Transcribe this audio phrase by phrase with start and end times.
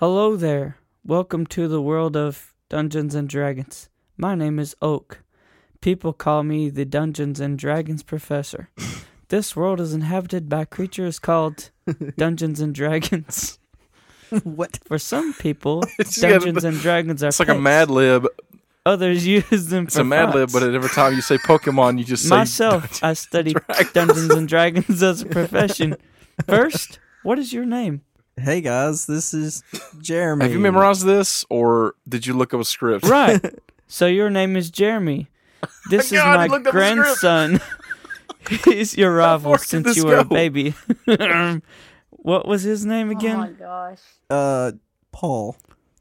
[0.00, 0.76] Hello there.
[1.04, 3.88] Welcome to the world of Dungeons and Dragons.
[4.16, 5.22] My name is Oak.
[5.82, 8.70] People call me the Dungeons and Dragons professor.
[9.28, 11.70] this world is inhabited by creatures called
[12.16, 13.58] Dungeons and Dragons.
[14.42, 14.78] what?
[14.86, 17.62] For some people, It's got a- Dungeons and Dragons are It's like a pets.
[17.62, 18.26] Mad Lib.
[18.86, 20.52] Others use them It's for a Mad Lib, fonts.
[20.54, 23.54] but every time you say Pokemon, you just say Myself, I study
[23.92, 25.96] Dungeons and Dragons as a profession.
[26.48, 28.00] First, what is your name?
[28.36, 29.62] Hey guys, this is
[30.00, 30.44] Jeremy.
[30.44, 33.06] Have you memorized this, or did you look up a script?
[33.06, 33.40] Right.
[33.92, 35.26] So your name is Jeremy.
[35.90, 37.60] This is God, my looked up a grandson.
[38.64, 40.32] He's your rival far since this you were a go?
[40.32, 40.74] baby.
[42.10, 43.34] what was his name again?
[43.34, 43.58] Oh my again?
[43.58, 43.98] gosh.
[44.30, 44.72] Uh,
[45.10, 45.56] Paul.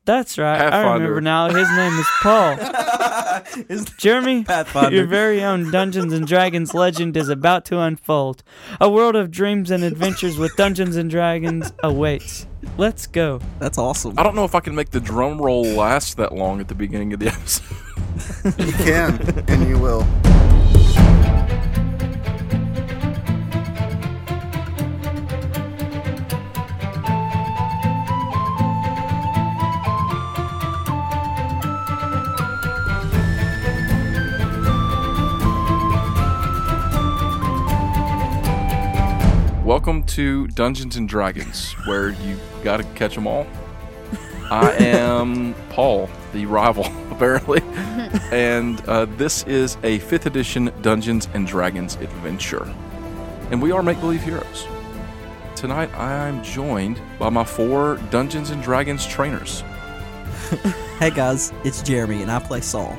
[0.09, 0.59] That's right.
[0.59, 1.49] I remember now.
[1.54, 2.58] His name is Paul.
[3.70, 4.95] Is Jeremy, Pathfinder.
[4.95, 8.41] your very own Dungeons and Dragons legend is about to unfold.
[8.82, 12.48] A world of dreams and adventures with Dungeons and Dragons awaits.
[12.76, 13.40] Let's go.
[13.59, 14.16] That's awesome.
[14.18, 16.76] I don't know if I can make the drum roll last that long at the
[16.76, 17.77] beginning of the episode.
[18.66, 20.01] You can, and you will.
[39.70, 43.45] Welcome to Dungeons and Dragons, where you gotta catch them all.
[44.49, 47.61] I am Paul, the rival, apparently,
[48.31, 52.67] and uh, this is a 5th edition Dungeons and Dragons adventure.
[53.51, 54.65] And we are make believe heroes.
[55.55, 59.61] Tonight I'm joined by my four Dungeons and Dragons trainers.
[60.98, 62.98] Hey guys, it's Jeremy and I play Saul.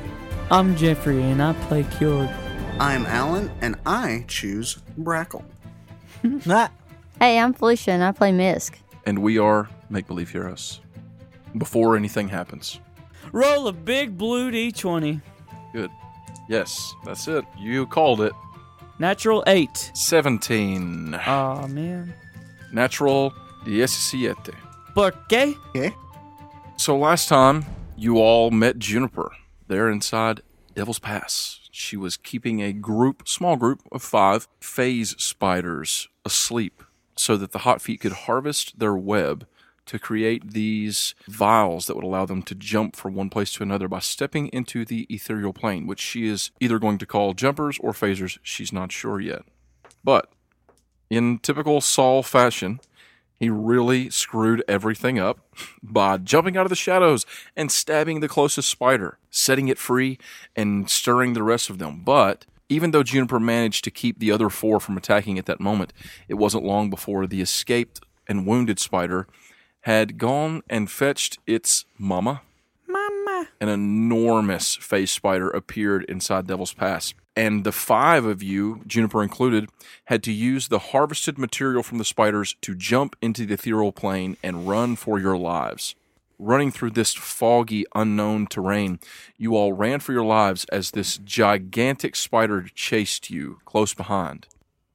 [0.49, 2.29] I'm Jeffrey and I play Cured.
[2.79, 5.43] I'm Alan, and I choose Brackle.
[7.19, 8.75] Hey, I'm Felicia and I play Misk.
[9.05, 10.81] And we are make believe heroes.
[11.57, 12.79] Before anything happens.
[13.31, 15.21] Roll a big blue d20.
[15.73, 15.91] Good.
[16.47, 17.45] Yes, that's it.
[17.57, 18.33] You called it.
[18.99, 19.91] Natural 8.
[19.93, 21.15] 17.
[21.15, 22.13] Aw, man.
[22.71, 23.33] Natural
[23.65, 24.35] 17.
[24.93, 25.55] ¿Por qué?
[25.69, 25.93] Okay.
[26.77, 27.65] So last time
[27.95, 29.31] you all met Juniper
[29.67, 30.41] there inside
[30.75, 31.59] Devil's Pass.
[31.71, 36.83] She was keeping a group, small group of five phase spiders asleep
[37.15, 39.45] so that the hot feet could harvest their web
[39.85, 43.87] to create these vials that would allow them to jump from one place to another
[43.87, 47.91] by stepping into the ethereal plane, which she is either going to call jumpers or
[47.91, 48.37] phasers.
[48.43, 49.43] She's not sure yet.
[50.03, 50.31] But
[51.09, 52.79] in typical Saul fashion,
[53.37, 55.39] he really screwed everything up
[55.83, 60.17] by jumping out of the shadows and stabbing the closest spider, setting it free
[60.55, 62.03] and stirring the rest of them.
[62.05, 65.91] But even though Juniper managed to keep the other four from attacking at that moment,
[66.29, 69.27] it wasn't long before the escaped and wounded spider
[69.81, 72.43] had gone and fetched its mama.
[72.87, 73.47] Mama.
[73.59, 77.13] An enormous phase spider appeared inside Devil's Pass.
[77.35, 79.69] And the five of you, Juniper included,
[80.05, 84.37] had to use the harvested material from the spiders to jump into the ethereal plane
[84.41, 85.95] and run for your lives.
[86.43, 88.99] Running through this foggy, unknown terrain,
[89.37, 94.47] you all ran for your lives as this gigantic spider chased you close behind.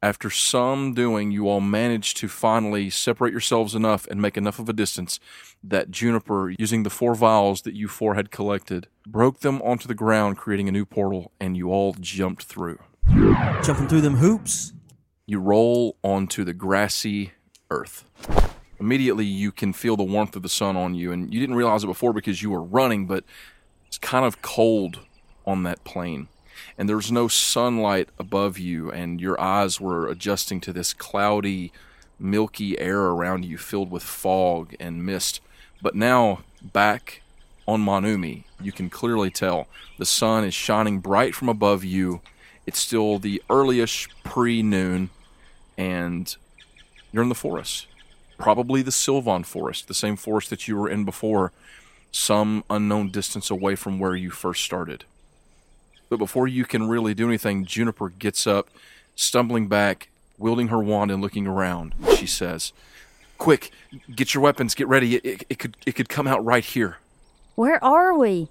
[0.03, 4.69] After some doing, you all managed to finally separate yourselves enough and make enough of
[4.69, 5.21] a distance
[5.63, 9.95] that Juniper, using the four vials that you four had collected, broke them onto the
[9.95, 12.81] ground, creating a new portal, and you all jumped through.
[13.63, 14.73] jumping through them hoops.
[15.27, 17.35] You roll onto the grassy
[17.71, 18.05] earth.
[18.79, 21.85] Immediately, you can feel the warmth of the sun on you, and you didn't realize
[21.85, 23.25] it before because you were running, but
[23.87, 25.01] it's kind of cold
[25.47, 26.29] on that plane.
[26.77, 31.73] And there's no sunlight above you, and your eyes were adjusting to this cloudy,
[32.19, 35.41] milky air around you filled with fog and mist.
[35.81, 37.23] But now, back
[37.67, 42.21] on Manumi, you can clearly tell the sun is shining bright from above you.
[42.67, 45.11] It's still the earlyish pre noon,
[45.79, 46.35] and
[47.13, 47.87] you're in the forest.
[48.39, 51.53] Probably the Sylvan forest, the same forest that you were in before,
[52.13, 55.05] some unknown distance away from where you first started.
[56.09, 58.69] But before you can really do anything, Juniper gets up,
[59.17, 60.09] stumbling back,
[60.39, 61.95] wielding her wand and looking around.
[62.17, 62.73] She says,
[63.39, 63.71] "Quick,
[64.15, 65.17] get your weapons, get ready.
[65.17, 66.99] It, it, it could it could come out right here."
[67.55, 68.49] Where are we?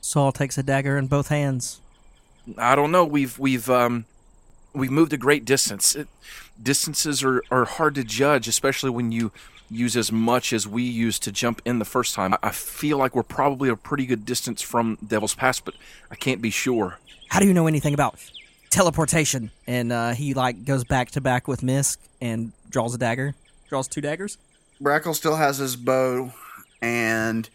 [0.00, 1.80] Saul takes a dagger in both hands.
[2.56, 3.04] I don't know.
[3.04, 4.06] We've we've um
[4.72, 5.94] we've moved a great distance.
[5.94, 6.08] It,
[6.62, 9.32] distances are, are hard to judge, especially when you
[9.70, 12.34] use as much as we used to jump in the first time.
[12.34, 15.74] I- I feel like we're probably a pretty good distance from Devil's Pass, but
[16.10, 16.98] I can't be sure.
[17.28, 18.18] How do you know anything about
[18.70, 19.50] teleportation?
[19.66, 23.34] And uh, he like goes back to back with Misk and draws a dagger.
[23.68, 24.38] Draws two daggers.
[24.80, 26.32] Brackle still has his bow
[26.80, 27.48] and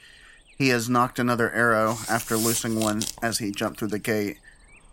[0.58, 4.38] he has knocked another arrow after loosing one as he jumped through the gate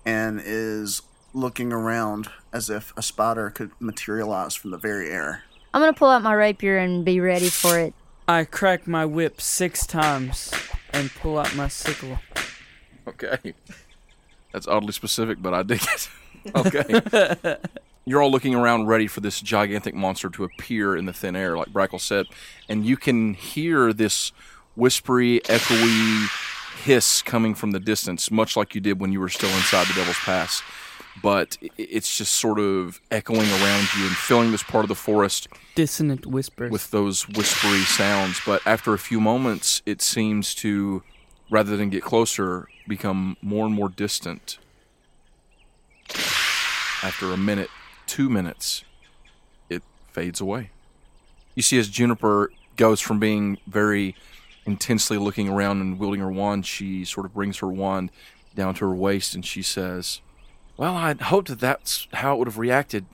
[0.06, 1.02] and is
[1.32, 5.44] looking around as if a spotter could materialize from the very air.
[5.74, 7.94] I'm gonna pull out my rapier and be ready for it.
[8.26, 10.52] I crack my whip six times
[10.92, 12.18] and pull out my sickle.
[13.06, 13.54] Okay.
[14.52, 16.08] That's oddly specific, but I dig it.
[16.54, 17.56] okay.
[18.04, 21.56] You're all looking around ready for this gigantic monster to appear in the thin air,
[21.56, 22.26] like Brackle said,
[22.68, 24.32] and you can hear this
[24.74, 26.28] whispery, echoey
[26.84, 29.94] hiss coming from the distance, much like you did when you were still inside the
[29.94, 30.62] Devil's Pass.
[31.22, 35.48] But it's just sort of echoing around you and filling this part of the forest
[35.74, 36.70] Dissonant whispers.
[36.70, 38.40] with those whispery sounds.
[38.44, 41.02] But after a few moments, it seems to,
[41.50, 44.58] rather than get closer, become more and more distant.
[47.02, 47.70] After a minute,
[48.06, 48.84] two minutes,
[49.68, 49.82] it
[50.12, 50.70] fades away.
[51.54, 54.14] You see, as Juniper goes from being very
[54.66, 58.10] intensely looking around and wielding her wand, she sort of brings her wand
[58.54, 60.20] down to her waist and she says,
[60.78, 63.04] Well, I'd hoped that that's how it would have reacted.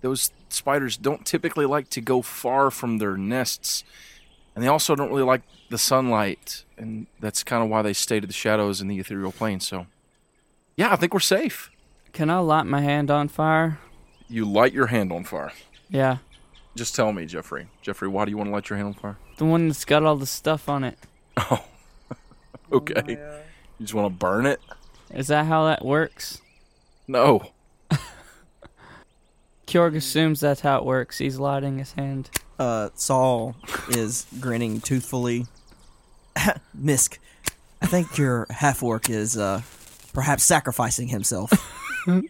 [0.00, 3.84] Those spiders don't typically like to go far from their nests,
[4.54, 8.18] and they also don't really like the sunlight, and that's kind of why they stay
[8.18, 9.60] to the shadows in the ethereal plane.
[9.60, 9.86] So,
[10.76, 11.70] yeah, I think we're safe.
[12.12, 13.78] Can I light my hand on fire?
[14.26, 15.52] You light your hand on fire.
[15.90, 16.18] Yeah.
[16.76, 17.68] Just tell me, Jeffrey.
[17.82, 19.18] Jeffrey, why do you want to light your hand on fire?
[19.36, 20.98] The one that's got all the stuff on it.
[21.36, 21.62] Oh,
[22.72, 23.18] okay.
[23.20, 23.40] Oh,
[23.78, 24.60] you just want to burn it?
[25.14, 26.40] Is that how that works?
[27.08, 27.50] No.
[29.66, 31.18] Kjorg assumes that's how it works.
[31.18, 32.30] He's lighting his hand.
[32.58, 33.56] Uh, Saul
[33.88, 35.46] is grinning toothfully.
[36.78, 37.18] Misk,
[37.82, 39.62] I think your half orc is uh,
[40.12, 41.50] perhaps sacrificing himself.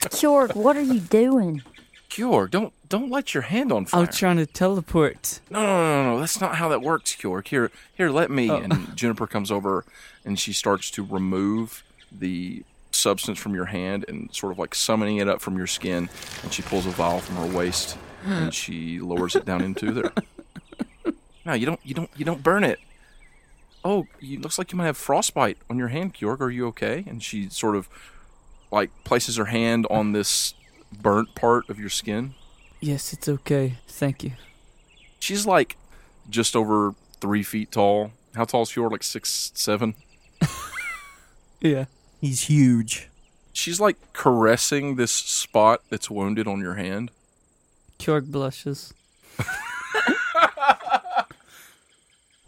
[0.00, 1.62] Kjorg, what are you doing?
[2.10, 4.00] Kjorg, don't don't light your hand on fire.
[4.00, 4.10] I fire.
[4.10, 5.40] was trying to teleport.
[5.48, 6.20] No, no, no, no, no.
[6.20, 7.48] That's not how that works, Kjorg.
[7.48, 8.50] Here, here, let me.
[8.50, 8.56] Oh.
[8.56, 9.84] And Juniper comes over
[10.24, 15.16] and she starts to remove the substance from your hand and sort of like summoning
[15.18, 16.08] it up from your skin.
[16.42, 20.12] And she pulls a vial from her waist and she lowers it down into there.
[21.44, 22.78] No, you don't, you don't, you don't burn it.
[23.84, 26.40] Oh, you looks like you might have frostbite on your hand, Kjorg.
[26.40, 27.02] Are you okay?
[27.04, 27.88] And she sort of
[28.70, 30.54] like places her hand on this
[30.92, 32.34] burnt part of your skin.
[32.80, 33.78] Yes, it's okay.
[33.88, 34.34] Thank you.
[35.18, 35.76] She's like
[36.30, 38.12] just over three feet tall.
[38.36, 38.92] How tall is Fjord?
[38.92, 39.94] Like six, seven.
[41.62, 41.84] Yeah.
[42.22, 43.08] He's huge.
[43.52, 47.10] She's like caressing this spot that's wounded on your hand.
[47.98, 48.94] Kjorg blushes.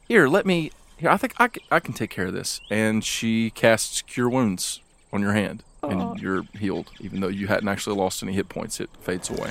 [0.08, 0.70] Here, let me.
[0.96, 2.60] Here, I think I can, I can take care of this.
[2.70, 4.80] And she casts Cure Wounds
[5.12, 6.90] on your hand, and you're healed.
[7.00, 9.48] Even though you hadn't actually lost any hit points, it fades away.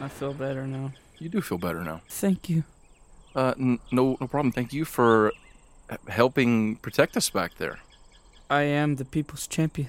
[0.00, 0.92] I feel better now.
[1.18, 2.02] You do feel better now.
[2.08, 2.62] Thank you.
[3.34, 4.52] Uh, n- no, no problem.
[4.52, 5.34] Thank you for h-
[6.08, 7.78] helping protect us back there.
[8.50, 9.88] I am the people's champion.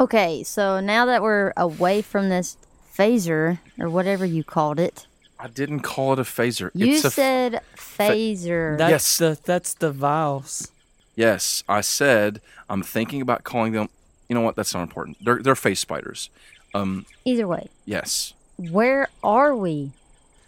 [0.00, 2.56] Okay, so now that we're away from this
[2.96, 5.06] phaser or whatever you called it,
[5.38, 6.70] I didn't call it a phaser.
[6.74, 8.76] you it's a f- said phaser.
[8.78, 9.18] That's Yes.
[9.18, 10.70] the that's the vials.
[11.14, 13.88] Yes, I said I'm thinking about calling them.
[14.28, 14.56] You know what?
[14.56, 15.18] That's not important.
[15.24, 16.30] They're they're phase spiders.
[16.74, 19.92] Um, Either way, yes, where are we?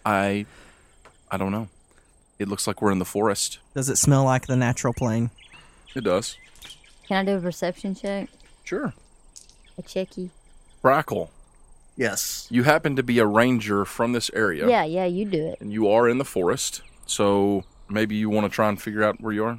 [0.05, 0.47] I
[1.31, 1.69] I don't know.
[2.39, 3.59] It looks like we're in the forest.
[3.75, 5.31] Does it smell like the natural plane?
[5.95, 6.37] It does.
[7.07, 8.29] Can I do a perception check?
[8.65, 8.93] Sure.
[9.77, 10.31] A checky?
[10.83, 11.31] Brackle,
[11.97, 12.47] Yes.
[12.51, 15.61] you happen to be a ranger from this area, Yeah, yeah, you do it.
[15.61, 16.83] and you are in the forest.
[17.07, 19.59] So maybe you want to try and figure out where you are.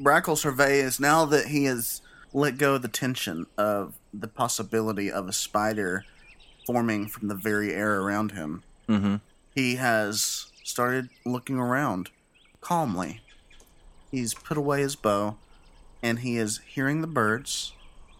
[0.00, 2.00] Brackle surveys now that he has
[2.32, 6.04] let go of the tension of the possibility of a spider
[6.66, 8.62] forming from the very air around him.
[8.88, 9.16] Mm-hmm.
[9.54, 12.10] He has started looking around
[12.60, 13.20] calmly.
[14.10, 15.36] He's put away his bow
[16.02, 17.72] and he is hearing the birds.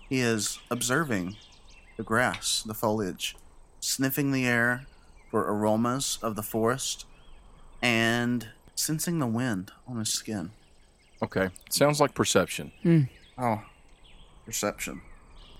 [0.09, 1.37] He is observing
[1.97, 3.37] the grass, the foliage,
[3.81, 4.87] sniffing the air
[5.31, 7.05] for aromas of the forest,
[7.83, 10.51] and sensing the wind on his skin.
[11.23, 11.51] Okay.
[11.69, 12.73] Sounds like perception.
[12.83, 13.03] Hmm.
[13.37, 13.63] Oh,
[14.47, 15.03] perception.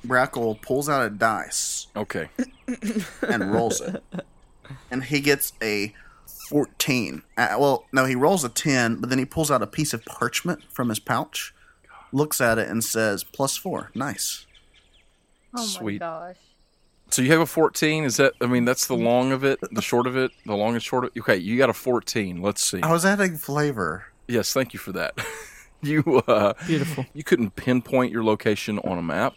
[0.07, 2.29] Brackle pulls out a dice Okay.
[3.29, 4.03] and rolls it.
[4.91, 5.93] And he gets a
[6.49, 7.23] 14.
[7.37, 10.03] Uh, well, no, he rolls a 10, but then he pulls out a piece of
[10.07, 11.55] parchment from his pouch,
[12.11, 13.91] looks at it, and says, plus four.
[13.95, 14.47] Nice.
[15.55, 16.01] Oh Sweet.
[16.01, 16.37] gosh.
[17.11, 18.05] So you have a 14.
[18.05, 18.33] Is that?
[18.41, 21.05] I mean, that's the long of it, the short of it, the long and short
[21.05, 22.41] of Okay, you got a 14.
[22.41, 22.81] Let's see.
[22.83, 24.07] I was adding flavor.
[24.27, 25.15] Yes, thank you for that.
[25.83, 27.05] you uh, Beautiful.
[27.13, 29.35] you couldn't pinpoint your location on a map,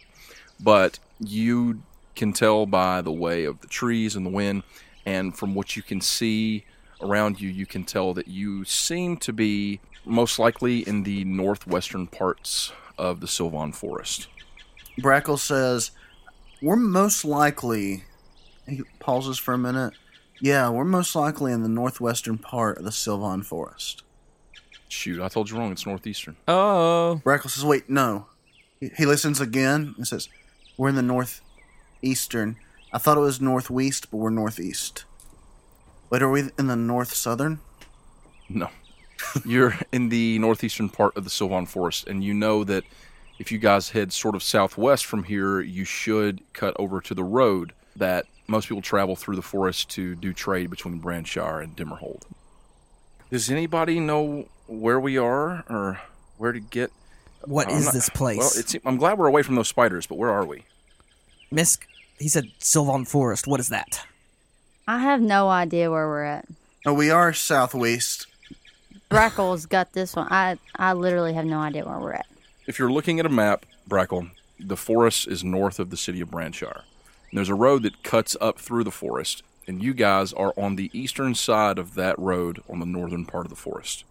[0.60, 1.82] but you
[2.14, 4.62] can tell by the way of the trees and the wind,
[5.06, 6.64] and from what you can see
[7.02, 12.06] around you, you can tell that you seem to be most likely in the northwestern
[12.06, 14.28] parts of the Sylvan Forest.
[15.00, 15.90] Brackle says,
[16.60, 18.04] We're most likely.
[18.66, 19.94] He pauses for a minute.
[20.40, 24.02] Yeah, we're most likely in the northwestern part of the Sylvan Forest.
[24.88, 25.72] Shoot, I told you wrong.
[25.72, 26.36] It's northeastern.
[26.46, 28.26] Oh, Brackle says, Wait, no.
[28.78, 30.28] He, he listens again and says,
[30.76, 32.56] We're in the northeastern.
[32.92, 35.04] I thought it was northwest, but we're northeast.
[36.12, 37.58] Wait, are we in the north southern?
[38.46, 38.68] No.
[39.46, 42.84] You're in the northeastern part of the Sylvan Forest, and you know that
[43.38, 47.24] if you guys head sort of southwest from here, you should cut over to the
[47.24, 52.24] road that most people travel through the forest to do trade between Branshire and Dimmerhold.
[53.30, 55.98] Does anybody know where we are or
[56.36, 56.92] where to get?
[57.46, 58.36] What I'm is not- this place?
[58.36, 60.64] Well, it's, I'm glad we're away from those spiders, but where are we?
[61.50, 61.84] Misk,
[62.18, 63.46] he said Sylvan Forest.
[63.46, 64.04] What is that?
[64.86, 66.46] I have no idea where we're at.
[66.84, 68.26] Oh, we are southwest.
[69.10, 70.26] Brackle's got this one.
[70.30, 72.26] I I literally have no idea where we're at.
[72.66, 76.30] If you're looking at a map, Brackle, the forest is north of the city of
[76.30, 76.82] Branshire.
[77.30, 80.76] And there's a road that cuts up through the forest, and you guys are on
[80.76, 84.04] the eastern side of that road on the northern part of the forest.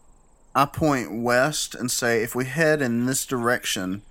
[0.54, 4.02] I point west and say, if we head in this direction,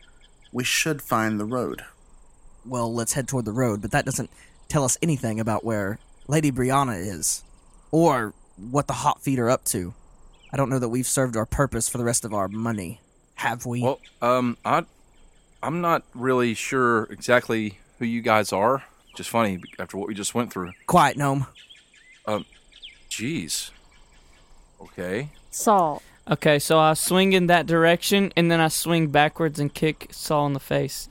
[0.53, 1.85] we should find the road.
[2.65, 4.31] Well, let's head toward the road, but that doesn't
[4.69, 5.99] tell us anything about where
[6.31, 7.43] Lady Brianna is,
[7.91, 9.95] or what the Hot Feet are up to.
[10.53, 13.01] I don't know that we've served our purpose for the rest of our money,
[13.35, 13.83] have we?
[13.83, 14.85] Well, um, I,
[15.61, 18.85] I'm not really sure exactly who you guys are.
[19.17, 20.71] Just funny after what we just went through.
[20.87, 21.49] Quiet, gnome.
[22.27, 22.47] Um,
[23.11, 23.73] jeez.
[24.81, 25.31] Okay.
[25.51, 26.01] Saul.
[26.31, 26.61] okay.
[26.61, 30.53] So I swing in that direction, and then I swing backwards and kick Saul in
[30.53, 31.09] the face,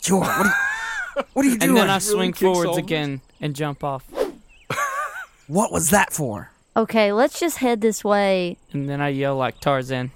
[0.00, 0.18] Sure.
[0.24, 1.62] What are you, what are you doing?
[1.70, 4.04] and then I swing kick Saul forwards in the again and jump off,
[5.46, 6.50] What was that for?
[6.76, 8.56] Okay, let's just head this way.
[8.72, 10.10] and then I yell like Tarzan.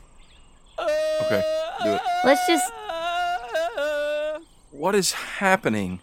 [0.79, 1.43] Okay.
[1.83, 2.01] Do it.
[2.25, 2.73] Let's just
[4.71, 6.01] What is happening?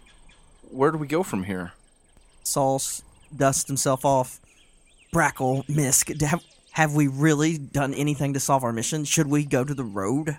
[0.70, 1.72] Where do we go from here?
[2.42, 3.02] Saul s-
[3.34, 4.40] dusts himself off.
[5.14, 9.04] Brackle, Misk, have, have we really done anything to solve our mission?
[9.04, 10.38] Should we go to the road?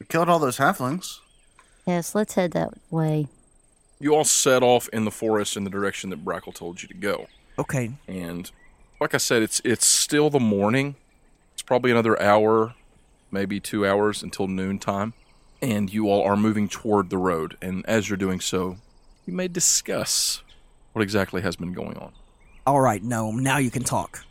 [0.00, 1.18] We killed all those halflings.
[1.86, 3.28] yes, let's head that way.
[4.00, 6.94] You all set off in the forest in the direction that Brackle told you to
[6.94, 7.26] go.
[7.58, 8.50] Okay, And
[9.00, 10.94] like I said, it's it's still the morning.
[11.54, 12.74] It's probably another hour,
[13.32, 15.14] maybe two hours until noontime.
[15.60, 17.56] And you all are moving toward the road.
[17.60, 18.76] And as you're doing so,
[19.26, 20.42] you may discuss
[20.92, 22.12] what exactly has been going on.
[22.64, 23.42] all right, gnome.
[23.42, 24.24] Now you can talk.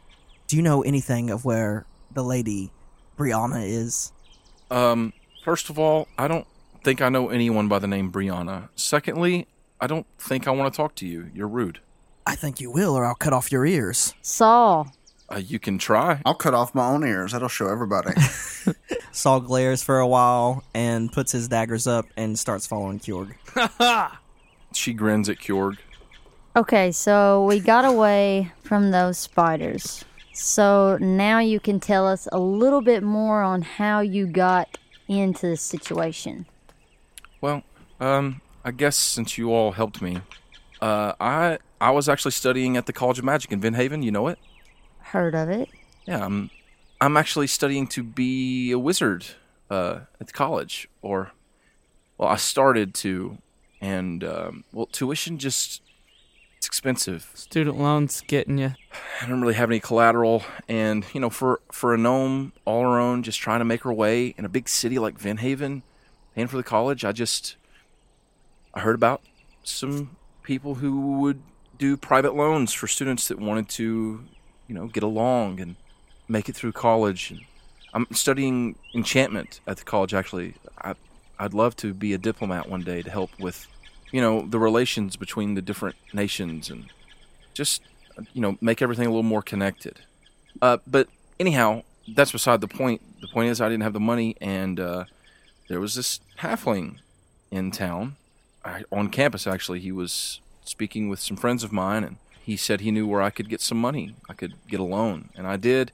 [0.47, 2.71] Do you know anything of where the lady
[3.17, 4.13] Brianna is?
[4.71, 5.11] Um,
[5.43, 6.47] first of all, I don't
[6.83, 8.69] think I know anyone by the name Brianna.
[8.75, 9.47] Secondly,
[9.79, 11.29] I don't think I want to talk to you.
[11.33, 11.79] You're rude.
[12.25, 14.13] I think you will, or I'll cut off your ears.
[14.21, 14.91] Saul.
[15.29, 16.21] Uh, you can try.
[16.25, 17.31] I'll cut off my own ears.
[17.33, 18.13] That'll show everybody.
[19.11, 23.35] Saul glares for a while and puts his daggers up and starts following Kjorg.
[24.73, 25.77] She grins at Kjorg.
[26.55, 30.03] Okay, so we got away from those spiders.
[30.33, 35.47] So now you can tell us a little bit more on how you got into
[35.47, 36.45] the situation.
[37.41, 37.63] Well,
[37.99, 40.19] um, I guess since you all helped me,
[40.81, 44.03] uh, I I was actually studying at the College of Magic in Vinhaven.
[44.03, 44.39] You know it?
[44.99, 45.69] Heard of it?
[46.05, 46.49] Yeah, I'm
[46.99, 49.25] I'm actually studying to be a wizard
[49.69, 51.31] uh, at the college, or
[52.17, 53.37] well, I started to,
[53.79, 55.81] and um, well, tuition just
[56.57, 57.31] it's expensive.
[57.35, 58.73] Student loans getting you.
[59.21, 62.99] I don't really have any collateral, and you know, for for a gnome all her
[62.99, 65.83] own, just trying to make her way in a big city like Vinhaven,
[66.35, 67.55] and for the college, I just
[68.77, 69.23] I heard about
[69.63, 71.41] some people who would
[71.79, 74.23] do private loans for students that wanted to,
[74.67, 75.77] you know, get along and
[76.27, 77.31] make it through college.
[77.31, 77.41] And
[77.95, 80.13] I'm studying enchantment at the college.
[80.13, 80.93] Actually, I
[81.39, 83.65] I'd love to be a diplomat one day to help with,
[84.11, 86.85] you know, the relations between the different nations and
[87.55, 87.81] just
[88.33, 90.01] you know make everything a little more connected.
[90.61, 91.07] Uh, but
[91.39, 93.01] anyhow, that's beside the point.
[93.21, 95.05] The point is I didn't have the money, and uh,
[95.67, 96.97] there was this halfling
[97.49, 98.17] in town,
[98.91, 99.47] on campus.
[99.47, 103.21] Actually, he was speaking with some friends of mine, and he said he knew where
[103.21, 104.15] I could get some money.
[104.29, 105.91] I could get a loan, and I did.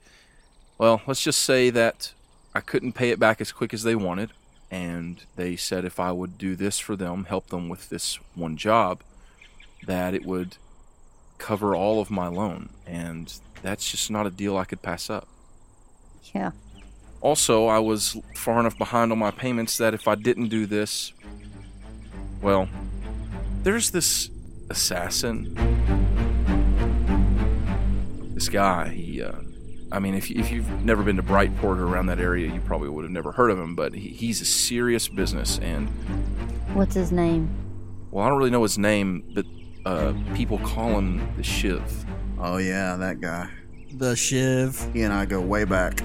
[0.77, 2.13] Well, let's just say that
[2.53, 4.32] I couldn't pay it back as quick as they wanted,
[4.70, 8.58] and they said if I would do this for them, help them with this one
[8.58, 9.01] job,
[9.86, 10.58] that it would
[11.38, 15.27] cover all of my loan, and that's just not a deal I could pass up.
[16.34, 16.51] Yeah.
[17.22, 21.13] Also, I was far enough behind on my payments that if I didn't do this,
[22.43, 22.67] well,
[23.63, 24.29] there's this
[24.69, 25.53] assassin,
[28.33, 28.89] this this guy.
[28.89, 29.31] He, uh,
[29.91, 32.59] I mean, if, you- if you've never been to Brightport or around that area, you
[32.62, 33.75] probably would have never heard of him.
[33.75, 35.88] But he, he's a serious business, and
[36.73, 37.50] What's his name?
[38.12, 39.45] well, I don't really know his name, but
[39.85, 41.81] uh, people call him the Shiv.
[42.39, 43.50] Oh yeah, that guy.
[43.93, 44.89] The Shiv.
[44.93, 46.01] He and I go way back.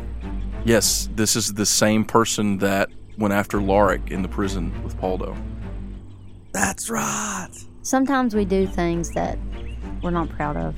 [0.64, 5.36] Yes, this is the same person that went after Lorik in the prison with Paldo.
[6.58, 7.50] That's right.
[7.82, 9.38] Sometimes we do things that
[10.02, 10.74] we're not proud of.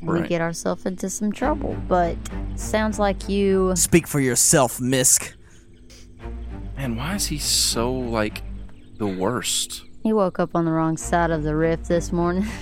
[0.00, 1.76] And we get ourselves into some trouble.
[1.88, 2.16] But
[2.54, 3.74] sounds like you.
[3.74, 5.32] Speak for yourself, Misk.
[6.76, 8.42] Man, why is he so like
[8.98, 9.82] the worst?
[10.04, 12.46] He woke up on the wrong side of the rift this morning.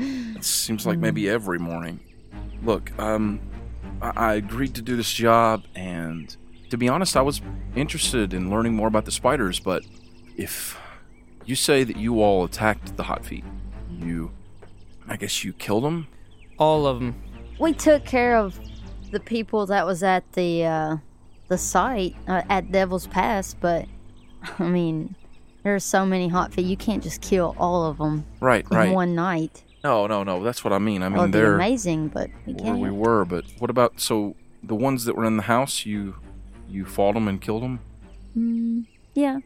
[0.00, 1.98] It seems like maybe every morning.
[2.62, 3.40] Look, um,
[4.00, 6.36] I, I agreed to do this job, and
[6.70, 7.40] to be honest, I was
[7.74, 9.58] interested in learning more about the spiders.
[9.58, 9.82] But
[10.36, 10.78] if
[11.48, 13.44] you say that you all attacked the Hot Feet,
[14.00, 14.30] you,
[15.08, 16.06] I guess you killed them.
[16.58, 17.14] All of them.
[17.58, 18.58] we took care of
[19.10, 20.96] the people that was at the uh,
[21.48, 23.86] the site uh, at Devil's Pass, but
[24.58, 25.14] I mean,
[25.62, 26.66] there's so many hot feet.
[26.66, 28.92] You can't just kill all of them Right, in right.
[28.92, 29.62] one night.
[29.84, 30.42] No, no, no.
[30.42, 31.02] That's what I mean.
[31.04, 32.78] I mean, would be they're amazing, but we where can't.
[32.80, 33.24] we were.
[33.24, 35.86] But what about so the ones that were in the house?
[35.86, 36.16] You,
[36.68, 37.80] you fought them and killed them,
[38.36, 39.38] Mm, yeah.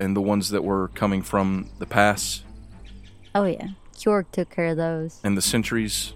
[0.00, 2.42] And the ones that were coming from the pass
[3.34, 3.68] Oh yeah.
[3.94, 5.20] Kjorg took care of those.
[5.24, 6.14] and the sentries.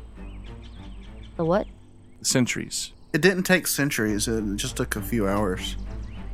[1.36, 1.66] The what?
[2.20, 2.92] The sentries.
[3.12, 4.26] It didn't take centuries.
[4.28, 5.76] It just took a few hours,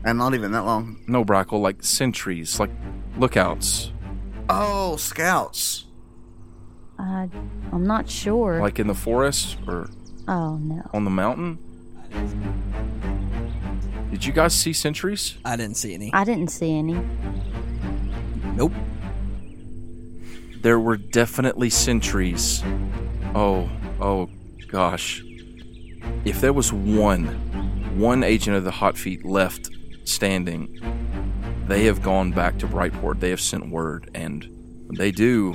[0.05, 1.03] and not even that long.
[1.09, 2.71] No, Brackle, like sentries, like
[3.17, 3.91] lookouts,
[4.49, 5.87] Oh, scouts.
[6.99, 7.27] Uh,
[7.73, 8.61] I'm not sure.
[8.61, 9.89] like in the forest or
[10.29, 10.89] oh no.
[10.95, 11.59] on the mountain.
[14.11, 15.37] Did you guys see sentries?
[15.45, 16.11] I didn't see any.
[16.15, 16.99] I didn't see any.
[18.55, 18.73] Nope.
[20.63, 22.63] There were definitely sentries.
[23.35, 24.29] Oh, oh,
[24.69, 25.23] gosh.
[26.25, 27.27] If there was one,
[27.99, 29.71] one agent of the Hot Feet left
[30.05, 30.81] standing,
[31.69, 33.21] they have gone back to Brightport.
[33.21, 34.45] They have sent word, and
[34.87, 35.55] when they do,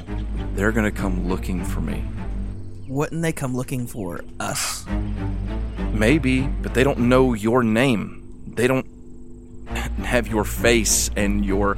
[0.53, 2.03] they're gonna come looking for me.
[2.87, 4.85] Wouldn't they come looking for us?
[5.91, 8.22] Maybe, but they don't know your name.
[8.55, 8.85] They don't
[10.03, 11.77] have your face and your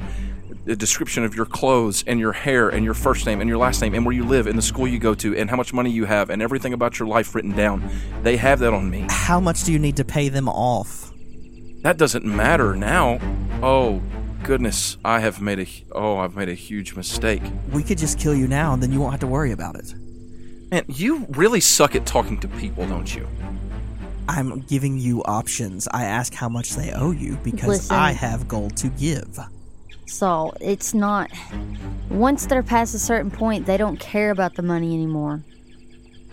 [0.66, 3.80] the description of your clothes and your hair and your first name and your last
[3.80, 5.90] name and where you live and the school you go to and how much money
[5.90, 7.88] you have and everything about your life written down.
[8.22, 9.06] They have that on me.
[9.08, 11.12] How much do you need to pay them off?
[11.82, 13.20] That doesn't matter now.
[13.62, 14.02] Oh
[14.42, 17.42] goodness, I have made a oh, I've made a huge mistake.
[17.72, 19.94] We could just kill you now and then you won't have to worry about it.
[20.72, 23.28] Man, you really suck at talking to people, don't you?
[24.28, 25.88] I'm giving you options.
[25.92, 27.96] I ask how much they owe you because Listen.
[27.96, 29.38] I have gold to give.
[30.06, 31.30] So it's not.
[32.10, 35.42] Once they're past a certain point, they don't care about the money anymore.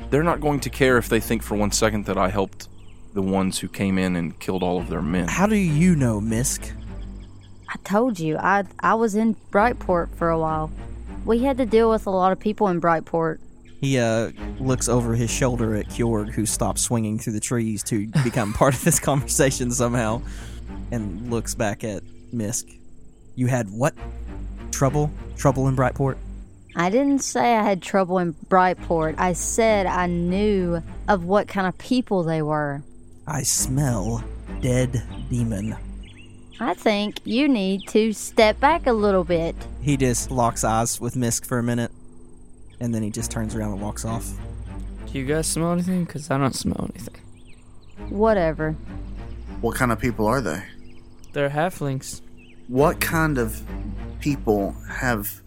[0.10, 2.68] They're not going to care if they think for one second that I helped
[3.14, 5.28] the ones who came in and killed all of their men.
[5.28, 6.72] How do you know, Misk?
[7.70, 10.72] I told you, I I was in Brightport for a while.
[11.26, 13.40] We had to deal with a lot of people in Brightport.
[13.84, 18.08] He uh, looks over his shoulder at Kjorg, who stops swinging through the trees to
[18.24, 20.22] become part of this conversation somehow,
[20.90, 22.02] and looks back at
[22.34, 22.80] Misk.
[23.36, 23.94] You had what?
[24.72, 25.12] Trouble?
[25.36, 26.16] Trouble in Brightport?
[26.78, 29.16] I didn't say I had trouble in Brightport.
[29.18, 32.84] I said I knew of what kind of people they were.
[33.28, 34.24] I smell
[34.62, 35.76] dead demon.
[36.58, 39.58] I think you need to step back a little bit.
[39.82, 41.92] He just locks eyes with Misk for a minute,
[42.80, 44.32] and then he just turns around and walks off.
[45.12, 46.06] Do you guys smell anything?
[46.06, 47.22] Because I don't smell anything.
[48.10, 48.74] Whatever.
[49.62, 50.64] What kind of people are they?
[51.34, 52.22] They're halflings.
[52.68, 53.62] What kind of
[54.20, 55.42] people have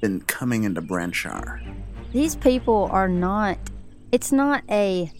[0.00, 1.60] been coming into Branshire?
[2.12, 3.58] These people are not.
[4.12, 5.10] It's not a.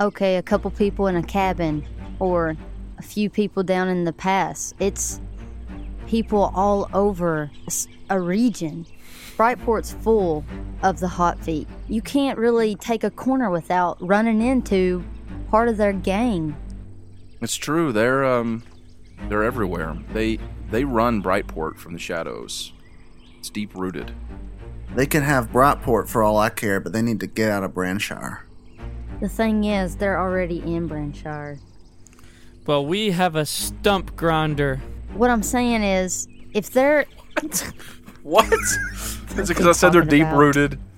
[0.00, 1.86] Okay, a couple people in a cabin
[2.18, 2.56] or
[2.98, 4.74] a few people down in the pass.
[4.80, 5.20] It's
[6.06, 7.50] people all over
[8.10, 8.86] a region.
[9.36, 10.44] Brightport's full
[10.82, 11.68] of the hot feet.
[11.88, 15.04] You can't really take a corner without running into
[15.50, 16.56] part of their gang.
[17.40, 17.92] It's true.
[17.92, 18.62] They're um,
[19.28, 19.96] they're everywhere.
[20.12, 20.38] They
[20.70, 22.72] they run Brightport from the shadows.
[23.38, 24.12] It's deep rooted.
[24.94, 27.74] They can have Brightport for all I care, but they need to get out of
[27.74, 28.46] Branshire.
[29.20, 31.58] The thing is, they're already in Branshire.
[32.66, 34.80] Well, we have a stump grinder.
[35.14, 37.06] What I'm saying is, if they're
[38.24, 38.50] What?
[38.52, 40.80] Is it because I said they're deep rooted?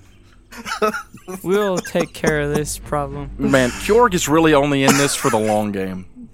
[1.43, 3.29] We'll take care of this problem.
[3.37, 6.29] Man, Kjorg is really only in this for the long game.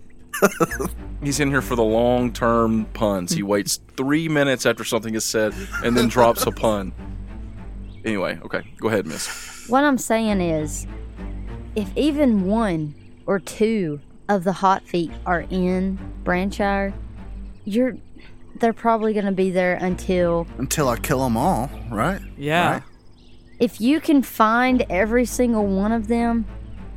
[1.23, 3.32] He's in here for the long term puns.
[3.32, 5.53] He waits three minutes after something is said
[5.84, 6.93] and then drops a pun.
[8.06, 9.67] Anyway, okay, go ahead, miss.
[9.67, 10.86] What I'm saying is,
[11.75, 12.93] if even one
[13.25, 16.93] or two of the hot feet are in Branshire,
[17.65, 17.97] you're
[18.55, 22.21] they're probably going to be there until Until I kill them all, right?
[22.37, 22.71] Yeah.
[22.71, 22.83] Right?
[23.63, 26.45] if you can find every single one of them,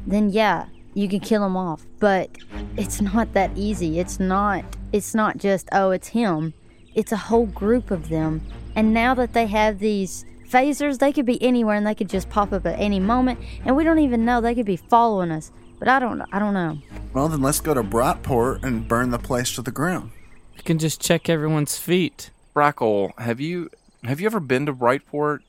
[0.05, 1.87] then yeah, you can kill them off.
[2.01, 2.29] But
[2.77, 4.01] it's not that easy.
[4.01, 6.55] It's not it's not just oh, it's him.
[6.95, 8.43] It's a whole group of them.
[8.75, 12.31] And now that they have these phasers, they could be anywhere and they could just
[12.31, 15.53] pop up at any moment and we don't even know they could be following us.
[15.79, 16.79] But I don't I don't know.
[17.13, 20.11] Well, then let's go to Brightport and burn the place to the ground.
[20.57, 22.31] You can just check everyone's feet.
[22.55, 23.71] Brackle, have you
[24.05, 25.41] have you ever been to Brightport?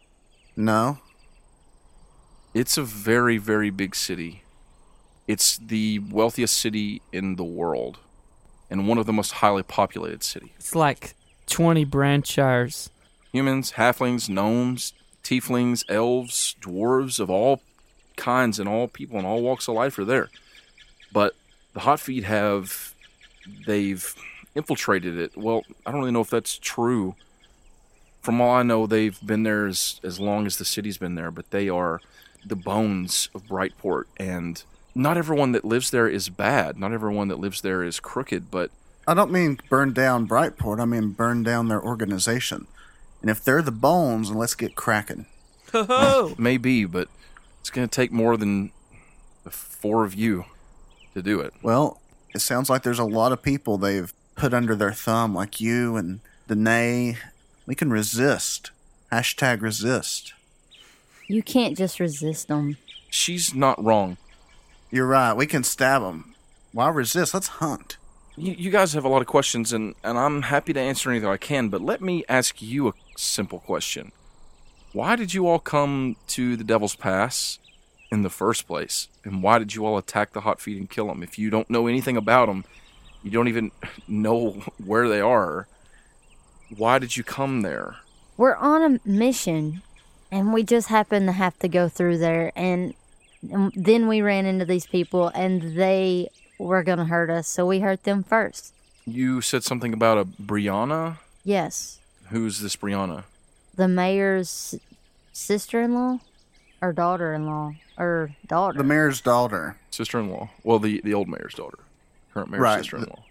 [0.55, 0.99] No.
[2.53, 4.43] It's a very, very big city.
[5.27, 7.99] It's the wealthiest city in the world
[8.69, 10.49] and one of the most highly populated cities.
[10.55, 11.13] It's like
[11.47, 12.89] 20 Branshires.
[13.31, 14.93] Humans, halflings, gnomes,
[15.23, 17.61] tieflings, elves, dwarves of all
[18.15, 20.29] kinds and all people and all walks of life are there.
[21.11, 21.35] But
[21.73, 22.93] the Hot Feet have
[23.65, 24.15] they've
[24.57, 25.37] infiltrated it.
[25.37, 27.15] Well, I don't really know if that's true.
[28.21, 31.31] From all I know, they've been there as, as long as the city's been there,
[31.31, 32.01] but they are
[32.43, 34.05] the bones of Brightport.
[34.17, 34.61] And
[34.95, 36.77] not everyone that lives there is bad.
[36.77, 38.71] Not everyone that lives there is crooked, but
[39.07, 40.81] I don't mean burn down Brightport.
[40.81, 42.67] I mean burn down their organization.
[43.21, 45.27] And if they're the bones, then let's get cracking.
[45.73, 47.07] Oh, maybe, but
[47.61, 48.71] it's going to take more than
[49.43, 50.45] the four of you
[51.13, 51.53] to do it.
[51.61, 52.01] Well,
[52.33, 55.97] it sounds like there's a lot of people they've put under their thumb, like you
[55.97, 57.17] and Danae.
[57.65, 58.71] We can resist.
[59.11, 60.33] Hashtag resist.
[61.27, 62.77] You can't just resist them.
[63.09, 64.15] She's not wrong.
[64.89, 65.33] You're right.
[65.33, 66.35] We can stab them.
[66.71, 67.33] Why resist?
[67.33, 67.97] Let's hunt.
[68.37, 71.27] You, you guys have a lot of questions, and, and I'm happy to answer anything
[71.27, 74.11] I can, but let me ask you a simple question.
[74.93, 77.59] Why did you all come to the Devil's Pass
[78.11, 79.09] in the first place?
[79.25, 81.23] And why did you all attack the Hot Feet and kill them?
[81.23, 82.63] If you don't know anything about them,
[83.27, 83.71] you don't even
[84.07, 85.67] know where they are,
[86.75, 87.97] why did you come there?
[88.35, 89.81] We're on a mission
[90.31, 92.93] and we just happened to have to go through there and,
[93.51, 97.65] and then we ran into these people and they were going to hurt us, so
[97.65, 98.73] we hurt them first.
[99.05, 101.17] You said something about a Brianna?
[101.43, 101.99] Yes.
[102.29, 103.23] Who's this Brianna?
[103.75, 104.75] The mayor's
[105.33, 106.19] sister-in-law
[106.81, 108.77] or daughter-in-law or daughter.
[108.77, 109.77] The mayor's daughter.
[109.91, 110.49] Sister in law.
[110.63, 111.79] Well, the, the old mayor's daughter.
[112.37, 112.77] Current mayor's Right.
[112.79, 113.23] sister in law.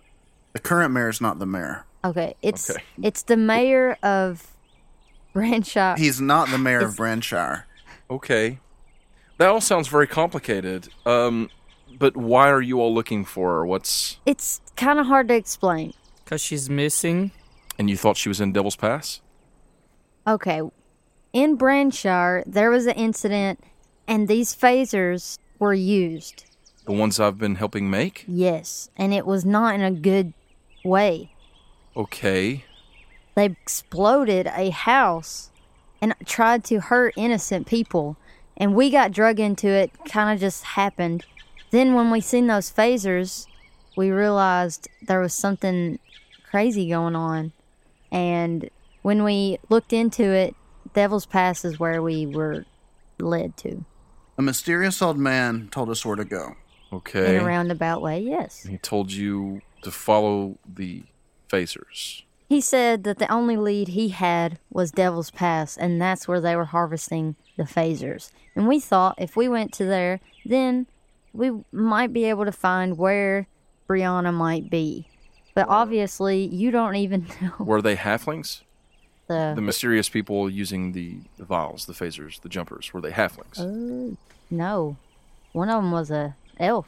[0.53, 1.85] The current mayor is not the mayor.
[2.05, 2.83] okay, it's Okay.
[3.03, 4.47] it's the mayor of
[5.33, 5.97] Branshire.
[5.97, 7.66] He's not the mayor of It's- Branshire.
[8.11, 8.59] Okay.
[9.38, 10.88] That all sounds very complicated.
[11.05, 11.51] Um,
[11.99, 13.66] but why are you all looking for her?
[13.66, 14.19] What's.
[14.27, 15.92] It's kind of hard to explain.
[16.25, 17.31] because she's missing.
[17.79, 19.21] And you thought she was in Devil's Pass?
[20.27, 20.61] Okay.
[21.33, 23.61] In Branshire, there was an incident
[24.09, 26.45] and these phasers were used.
[26.87, 28.25] The ones I've been helping make?
[28.29, 30.33] Yes, and it was not in a good
[30.85, 31.35] way.
[31.96, 32.64] Okay.
[33.35, 35.51] They exploded a house
[36.01, 38.16] and tried to hurt innocent people,
[38.57, 39.90] and we got drug into it.
[40.09, 41.27] Kind of just happened.
[41.70, 43.46] Then when we seen those phasers,
[43.96, 45.99] we realized there was something
[46.49, 47.53] crazy going on,
[48.12, 48.70] and
[49.03, 50.55] when we looked into it,
[50.94, 52.64] Devil's Pass is where we were
[53.18, 53.85] led to
[54.38, 56.55] A mysterious old man told us where to go.
[56.92, 57.37] Okay.
[57.37, 58.20] in a roundabout way.
[58.20, 58.62] Yes.
[58.62, 61.03] He told you to follow the
[61.49, 62.22] phasers.
[62.49, 66.55] He said that the only lead he had was Devil's Pass, and that's where they
[66.55, 68.31] were harvesting the phasers.
[68.55, 70.87] And we thought if we went to there, then
[71.33, 73.49] we might be able to find where
[73.88, 75.09] Brianna might be.
[75.55, 78.62] But obviously, you don't even know Were they halflings?
[79.27, 79.62] The the.
[79.62, 83.59] mysterious people using the, the vials, the phasers, the jumpers, were they halflings?
[83.59, 84.16] Oh,
[84.51, 84.96] no.
[85.53, 86.87] One of them was a elf.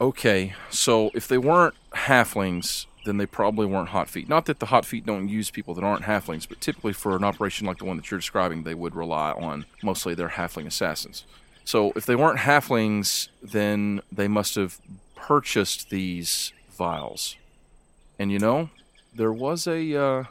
[0.00, 4.28] Okay, so if they weren't halflings, then they probably weren't hot feet.
[4.28, 7.24] Not that the hot feet don't use people that aren't halflings, but typically for an
[7.24, 11.24] operation like the one that you're describing, they would rely on mostly their halfling assassins.
[11.64, 14.78] So if they weren't halflings, then they must have
[15.16, 17.36] purchased these vials.
[18.18, 18.70] And you know,
[19.14, 20.24] there was a uh,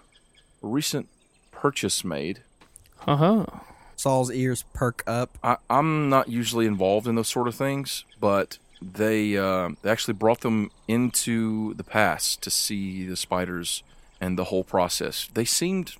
[0.61, 1.09] recent
[1.51, 2.41] purchase made.
[3.05, 3.45] Uh huh.
[3.97, 5.37] Saul's ears perk up.
[5.43, 10.13] I, I'm not usually involved in those sort of things, but they uh, they actually
[10.13, 13.83] brought them into the past to see the spiders
[14.21, 15.27] and the whole process.
[15.33, 15.95] They seemed,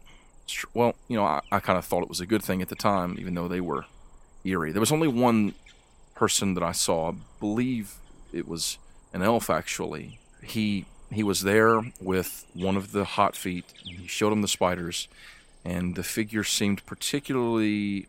[0.74, 2.76] well, you know, I, I kind of thought it was a good thing at the
[2.76, 3.86] time, even though they were
[4.46, 4.72] eerie.
[4.72, 5.56] There was only one
[6.16, 7.12] person that I saw.
[7.12, 7.96] I believe
[8.32, 8.78] it was
[9.12, 9.50] an elf.
[9.50, 13.66] Actually, he he was there with one of the hot feet.
[13.84, 15.08] He showed him the spiders,
[15.66, 18.08] and the figure seemed particularly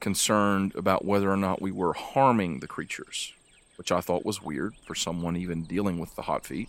[0.00, 3.32] concerned about whether or not we were harming the creatures,
[3.76, 6.68] which I thought was weird for someone even dealing with the hot feet.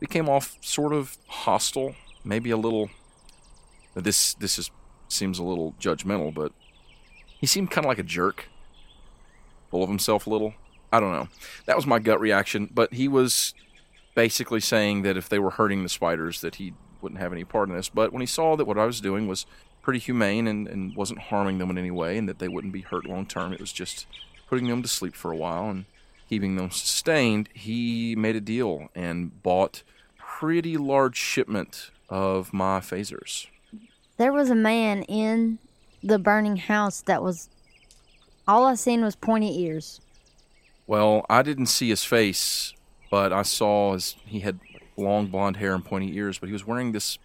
[0.00, 2.90] He came off sort of hostile, maybe a little.
[3.94, 4.70] This this is
[5.08, 6.52] seems a little judgmental, but
[7.38, 8.46] he seemed kind of like a jerk,
[9.70, 10.54] full of himself a little.
[10.92, 11.28] I don't know.
[11.66, 13.54] That was my gut reaction, but he was
[14.14, 16.72] basically saying that if they were hurting the spiders, that he
[17.04, 17.88] wouldn't have any part in this.
[17.88, 19.46] But when he saw that what I was doing was
[19.80, 22.80] pretty humane and, and wasn't harming them in any way, and that they wouldn't be
[22.80, 24.06] hurt long term, it was just
[24.48, 25.84] putting them to sleep for a while and
[26.28, 29.82] keeping them sustained, he made a deal and bought
[30.18, 33.46] pretty large shipment of my phasers.
[34.16, 35.58] There was a man in
[36.02, 37.48] the burning house that was.
[38.46, 40.00] All I seen was pointy ears.
[40.86, 42.74] Well, I didn't see his face,
[43.10, 44.58] but I saw his, he had
[44.96, 47.18] long blonde hair and pointy ears, but he was wearing this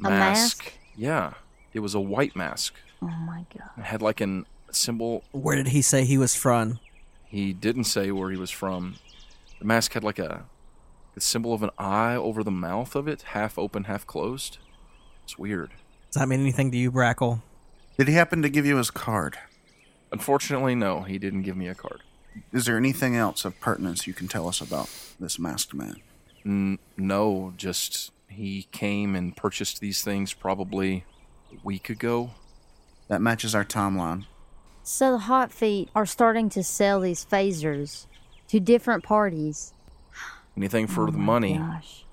[0.00, 0.72] A mask?
[0.96, 1.34] Yeah,
[1.72, 2.74] it was a white mask.
[3.00, 3.70] Oh my god.
[3.78, 5.24] It had like an symbol.
[5.32, 6.78] Where did he say he was from?
[7.26, 8.96] He didn't say where he was from.
[9.58, 10.44] The mask had like a,
[11.14, 14.58] the symbol of an eye over the mouth of it, half open, half closed.
[15.24, 15.70] It's weird.
[16.10, 17.40] Does that mean anything to you, Brackle?
[17.98, 19.38] Did he happen to give you his card?
[20.10, 22.02] Unfortunately, no, he didn't give me a card.
[22.52, 24.90] Is there anything else of pertinence you can tell us about
[25.20, 25.96] this masked man?
[26.44, 31.04] N- no, just he came and purchased these things probably
[31.52, 32.30] a week ago.
[33.08, 34.26] That matches our timeline.
[34.82, 38.06] So the hot feet are starting to sell these phasers
[38.48, 39.72] to different parties.
[40.56, 41.58] Anything for Oh the money.
[41.58, 42.04] Gosh.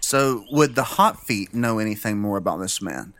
[0.00, 3.12] So, would the hot feet know anything more about this man?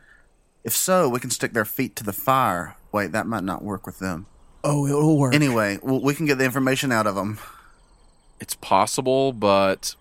[0.63, 2.75] If so, we can stick their feet to the fire.
[2.91, 4.25] Wait, that might not work with them.
[4.63, 5.33] Oh, it'll work.
[5.33, 7.39] Anyway, we can get the information out of them.
[8.39, 9.95] It's possible, but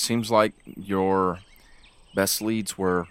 [0.00, 1.40] seems like your
[2.14, 3.06] best leads were,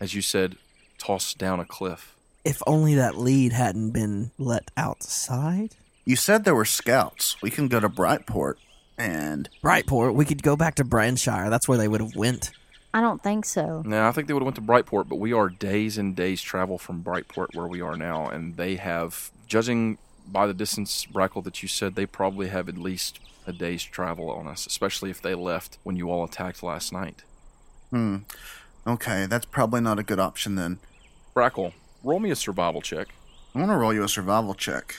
[0.00, 0.56] as you said,
[0.98, 2.14] tossed down a cliff.
[2.44, 5.74] if only that lead hadn't been let outside.
[6.04, 7.36] You said there were scouts.
[7.42, 8.54] We can go to Brightport
[8.96, 11.50] and Brightport, we could go back to Branshire.
[11.50, 12.50] That's where they would have went.
[12.94, 13.82] I don't think so.
[13.84, 16.40] Now, I think they would have went to Brightport, but we are days and days
[16.42, 21.44] travel from Brightport where we are now, and they have, judging by the distance, Brackle,
[21.44, 25.22] that you said, they probably have at least a day's travel on us, especially if
[25.22, 27.22] they left when you all attacked last night.
[27.90, 28.18] hmm.
[28.86, 30.78] Okay, that's probably not a good option then.
[31.34, 33.08] Brackle, roll me a survival check.
[33.54, 34.96] I want to roll you a survival check.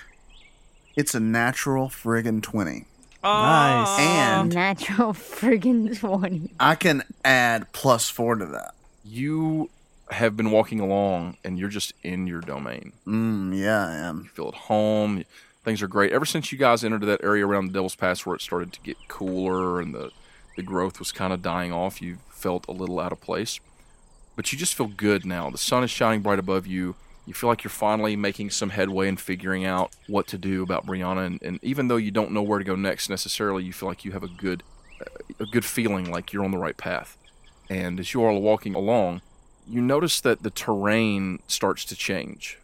[0.96, 2.86] It's a natural friggin' 20.
[3.24, 4.00] Nice.
[4.00, 6.54] And Natural friggin' 20.
[6.60, 8.74] I can add plus four to that.
[9.04, 9.70] You
[10.12, 12.94] have been walking along, and you're just in your domain.
[13.08, 14.22] Mm, yeah, I am.
[14.24, 15.24] You feel at home.
[15.70, 16.12] Things are great.
[16.12, 18.80] Ever since you guys entered that area around the Devil's Pass where it started to
[18.80, 20.10] get cooler and the,
[20.56, 23.60] the growth was kind of dying off, you felt a little out of place.
[24.36, 25.52] But you just feel good now.
[25.52, 26.96] The sun is shining bright above you.
[27.28, 30.88] You feel like you're finally making some headway and figuring out what to do about
[30.88, 31.28] Brianna.
[31.28, 34.04] And, and even though you don't know where to go next necessarily, you feel like
[34.04, 34.64] you have a good,
[35.40, 37.16] a good feeling like you're on the right path.
[37.70, 39.22] And as you are walking along,
[39.68, 42.58] you notice that the terrain starts to change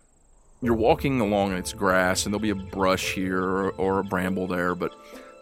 [0.61, 4.03] you're walking along and it's grass and there'll be a brush here or, or a
[4.03, 4.91] bramble there but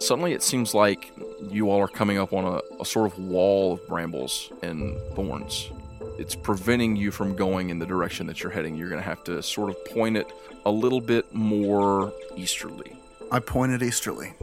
[0.03, 1.11] suddenly it seems like
[1.49, 5.71] you all are coming up on a, a sort of wall of brambles and thorns.
[6.19, 8.75] It's preventing you from going in the direction that you're heading.
[8.75, 10.31] You're going to have to sort of point it
[10.65, 12.95] a little bit more easterly.
[13.31, 14.33] I pointed easterly.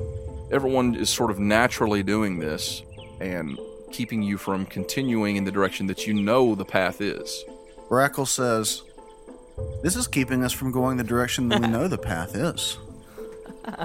[0.51, 2.83] everyone is sort of naturally doing this
[3.21, 3.59] and
[3.93, 7.45] keeping you from continuing in the direction that you know the path is.
[7.89, 8.83] Brackle says,
[9.83, 12.79] This is keeping us from going the direction that we know the path is.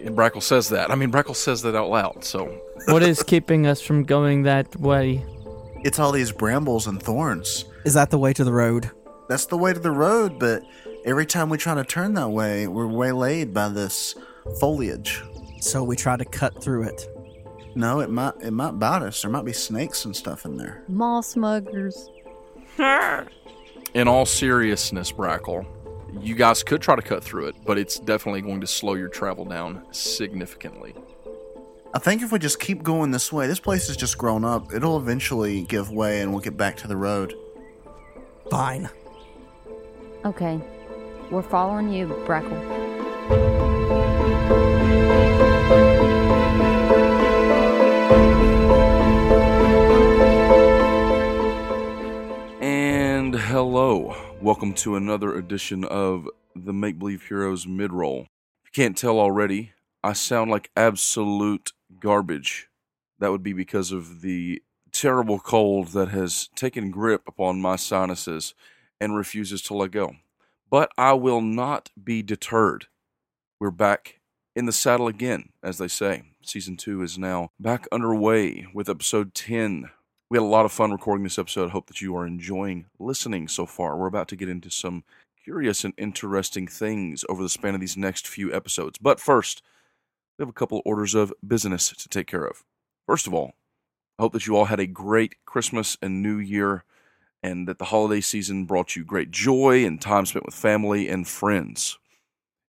[0.00, 2.46] and brackle says that i mean brackle says that out loud so
[2.86, 5.22] what is keeping us from going that way?
[5.84, 7.66] It's all these brambles and thorns.
[7.84, 8.90] Is that the way to the road?
[9.28, 10.62] That's the way to the road, but
[11.04, 14.14] every time we try to turn that way, we're waylaid by this
[14.58, 15.22] foliage.
[15.60, 17.06] So we try to cut through it.
[17.74, 19.20] No, it might it might bite us.
[19.20, 20.82] There might be snakes and stuff in there.
[20.88, 22.08] Mall smugglers.
[23.94, 25.66] in all seriousness, Brackle,
[26.20, 29.08] you guys could try to cut through it, but it's definitely going to slow your
[29.08, 30.94] travel down significantly.
[31.94, 34.74] I think if we just keep going this way, this place has just grown up.
[34.74, 37.34] It'll eventually give way and we'll get back to the road.
[38.50, 38.90] Fine.
[40.24, 40.60] Okay.
[41.30, 42.97] We're following you, Brackle.
[53.48, 54.14] Hello.
[54.42, 58.26] Welcome to another edition of the Make Believe Heroes mid roll.
[58.62, 59.72] If you can't tell already,
[60.04, 62.68] I sound like absolute garbage.
[63.18, 68.52] That would be because of the terrible cold that has taken grip upon my sinuses
[69.00, 70.16] and refuses to let go.
[70.70, 72.88] But I will not be deterred.
[73.58, 74.20] We're back
[74.54, 76.24] in the saddle again, as they say.
[76.42, 79.88] Season two is now back underway with episode 10.
[80.30, 81.68] We had a lot of fun recording this episode.
[81.68, 83.96] I Hope that you are enjoying listening so far.
[83.96, 85.04] We're about to get into some
[85.42, 88.98] curious and interesting things over the span of these next few episodes.
[88.98, 89.62] But first,
[90.36, 92.62] we have a couple orders of business to take care of.
[93.06, 93.54] First of all,
[94.18, 96.84] I hope that you all had a great Christmas and New Year
[97.42, 101.26] and that the holiday season brought you great joy and time spent with family and
[101.26, 101.98] friends.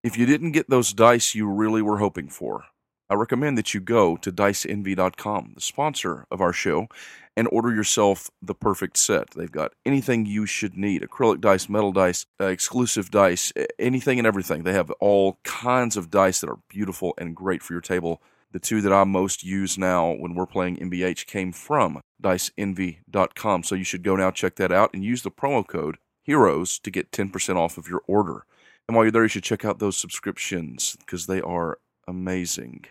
[0.02, 2.64] If you didn't get those dice you really were hoping for,
[3.12, 6.88] I recommend that you go to diceenvy.com, the sponsor of our show,
[7.36, 9.32] and order yourself the perfect set.
[9.32, 14.28] They've got anything you should need acrylic dice, metal dice, uh, exclusive dice, anything and
[14.28, 14.64] everything.
[14.64, 18.22] They have all kinds of dice that are beautiful and great for your table.
[18.52, 23.64] The two that I most use now when we're playing MBH came from diceenvy.com.
[23.64, 26.92] So you should go now check that out and use the promo code HEROES to
[26.92, 28.46] get 10% off of your order.
[28.88, 32.86] And while you're there, you should check out those subscriptions because they are amazing.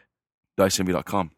[0.58, 1.30] DiceEnvy.com.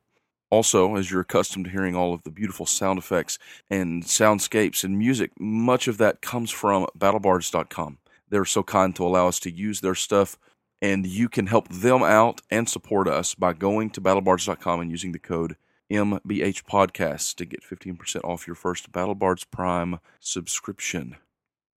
[0.50, 3.38] Also, as you're accustomed to hearing all of the beautiful sound effects
[3.70, 7.98] and soundscapes and music, much of that comes from BattleBards.com.
[8.28, 10.36] They're so kind to allow us to use their stuff,
[10.82, 15.12] and you can help them out and support us by going to BattleBards.com and using
[15.12, 15.56] the code
[15.90, 21.16] MBH Podcast to get 15% off your first BattleBards Prime subscription.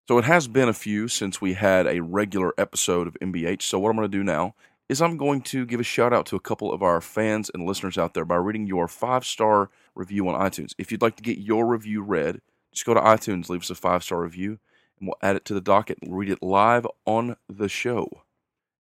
[0.09, 3.63] So it has been a few since we had a regular episode of MBH.
[3.63, 4.55] So what I'm going to do now
[4.93, 7.65] is I'm going to give a shout out to a couple of our fans and
[7.65, 10.75] listeners out there by reading your five star review on iTunes.
[10.77, 13.75] If you'd like to get your review read, just go to iTunes, leave us a
[13.75, 14.59] five star review,
[15.01, 18.07] and we'll add it to the docket and read it live on the show.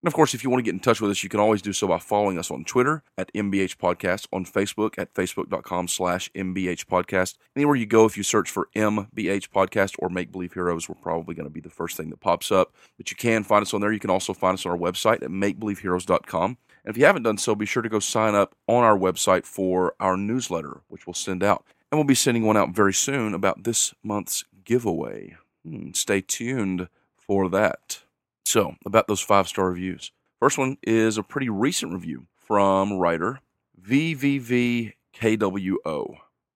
[0.02, 1.62] And of course, if you want to get in touch with us, you can always
[1.62, 6.28] do so by following us on Twitter at MBH Podcast, on Facebook at facebook.com slash
[6.32, 7.36] MBH Podcast.
[7.54, 11.36] Anywhere you go, if you search for MBH Podcast or Make Believe Heroes, we're probably
[11.36, 12.74] going to be the first thing that pops up.
[12.96, 13.92] But you can find us on there.
[13.92, 16.58] You can also find us on our website at MakeBelieveHeroes.com.
[16.84, 19.46] And if you haven't done so, be sure to go sign up on our website
[19.46, 21.64] for our newsletter, which we'll send out.
[21.92, 25.36] And we'll be sending one out very soon about this month's giveaway.
[25.64, 28.02] Hmm, stay tuned for that.
[28.44, 30.12] So, about those five star reviews.
[30.40, 33.40] First one is a pretty recent review from writer
[33.80, 34.94] VVVKWO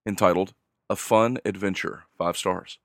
[0.05, 0.55] entitled
[0.91, 2.79] A Fun Adventure, 5 stars.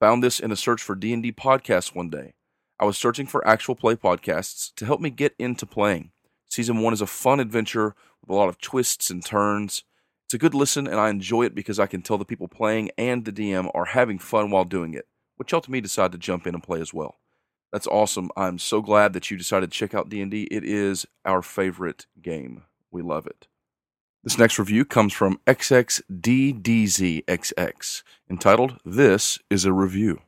[0.00, 2.34] Found this in a search for D&D podcasts one day.
[2.78, 6.10] I was searching for actual play podcasts to help me get into playing.
[6.48, 9.84] Season 1 is a fun adventure with a lot of twists and turns.
[10.26, 12.90] It's a good listen and I enjoy it because I can tell the people playing
[12.96, 16.46] and the DM are having fun while doing it, which helped me decide to jump
[16.46, 17.18] in and play as well.
[17.74, 18.30] That's awesome.
[18.36, 20.44] I'm so glad that you decided to check out D&D.
[20.44, 22.62] It is our favorite game.
[22.92, 23.48] We love it.
[24.22, 30.20] This next review comes from XXDDZXX, entitled This is a Review.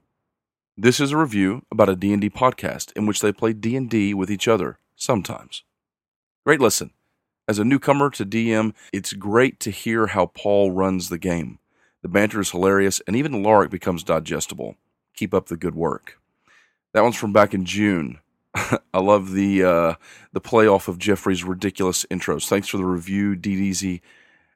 [0.77, 4.49] This is a review about a D&D podcast in which they play D&D with each
[4.49, 5.63] other sometimes.
[6.45, 6.91] Great listen.
[7.47, 11.61] As a newcomer to DM, it's great to hear how Paul runs the game.
[12.03, 14.75] The banter is hilarious and even Lark becomes digestible.
[15.15, 16.19] Keep up the good work.
[16.93, 18.19] That one's from back in June.
[18.95, 19.95] I love the uh,
[20.33, 22.49] the playoff of Jeffrey's ridiculous intros.
[22.49, 24.01] Thanks for the review, DDZ,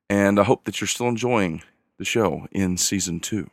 [0.09, 1.63] and I hope that you're still enjoying
[1.99, 3.51] the show in season two.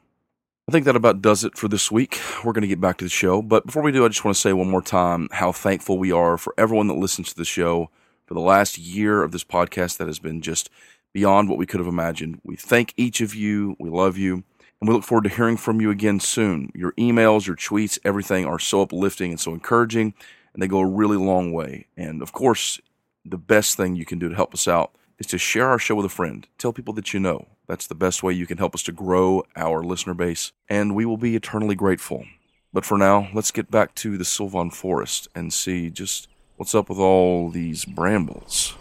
[0.69, 2.19] I think that about does it for this week.
[2.43, 4.35] We're going to get back to the show, but before we do, I just want
[4.35, 7.45] to say one more time how thankful we are for everyone that listens to the
[7.45, 7.89] show
[8.25, 10.69] for the last year of this podcast that has been just
[11.13, 12.41] beyond what we could have imagined.
[12.43, 13.77] We thank each of you.
[13.79, 14.43] We love you.
[14.79, 16.71] And we look forward to hearing from you again soon.
[16.75, 20.13] Your emails, your tweets, everything are so uplifting and so encouraging,
[20.53, 21.87] and they go a really long way.
[21.97, 22.79] And of course,
[23.25, 25.95] the best thing you can do to help us out is to share our show
[25.95, 26.47] with a friend.
[26.57, 27.47] Tell people that you know.
[27.67, 31.05] That's the best way you can help us to grow our listener base, and we
[31.05, 32.25] will be eternally grateful.
[32.71, 36.89] But for now, let's get back to the Sylvan Forest and see just what's up
[36.89, 38.75] with all these brambles.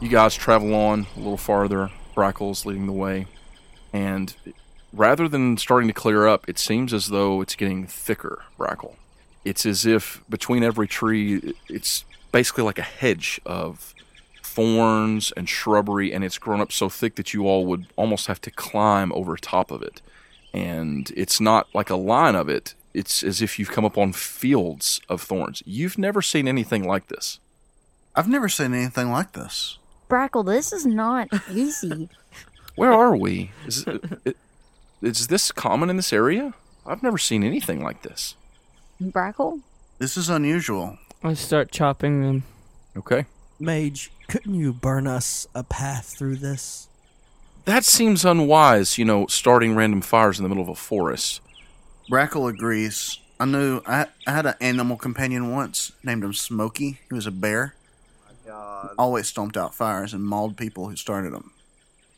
[0.00, 1.90] You guys travel on a little farther.
[2.14, 3.26] Brackle's leading the way,
[3.92, 4.34] and
[4.92, 8.42] rather than starting to clear up, it seems as though it's getting thicker.
[8.58, 8.96] Brackle.
[9.44, 13.94] It's as if between every tree, it's basically like a hedge of
[14.42, 18.40] thorns and shrubbery, and it's grown up so thick that you all would almost have
[18.42, 20.02] to climb over top of it.
[20.52, 25.00] And it's not like a line of it, it's as if you've come upon fields
[25.08, 25.62] of thorns.
[25.64, 27.38] You've never seen anything like this.
[28.16, 29.78] I've never seen anything like this.
[30.10, 32.08] Brackle, this is not easy.
[32.74, 33.52] Where are we?
[33.66, 34.36] Is, it,
[35.00, 36.54] is this common in this area?
[36.84, 38.34] I've never seen anything like this.
[39.00, 39.60] Brackle?
[39.98, 40.98] This is unusual.
[41.22, 42.42] I start chopping them.
[42.96, 43.26] Okay.
[43.60, 46.88] Mage, couldn't you burn us a path through this?
[47.66, 51.40] that seems unwise, you know, starting random fires in the middle of a forest.
[52.10, 53.20] Brackle agrees.
[53.38, 56.98] I knew I, I had an animal companion once named him Smokey.
[57.08, 57.74] He was a bear.
[58.98, 61.52] Always stomped out fires and mauled people who started them.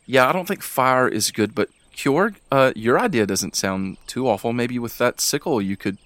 [0.06, 4.28] Yeah, I don't think fire is good, but Kjorg, uh, your idea doesn't sound too
[4.28, 4.52] awful.
[4.52, 5.98] Maybe with that sickle you could,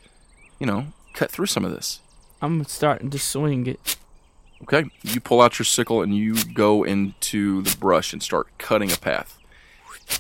[0.59, 2.01] you know, cut through some of this.
[2.43, 3.97] I'm starting to swing it.
[4.63, 8.91] Okay, you pull out your sickle and you go into the brush and start cutting
[8.91, 9.39] a path.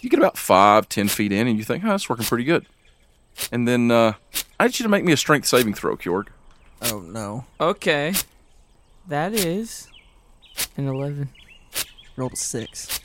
[0.02, 2.66] You get about five, ten feet in, and you think, "Oh, that's working pretty good."
[3.52, 4.14] And then uh,
[4.58, 6.28] I need you to make me a strength saving throw, Kjorg.
[6.82, 7.44] Oh no.
[7.60, 8.14] Okay.
[9.08, 9.88] That is
[10.76, 11.28] an 11.
[12.16, 13.00] Rolled a six.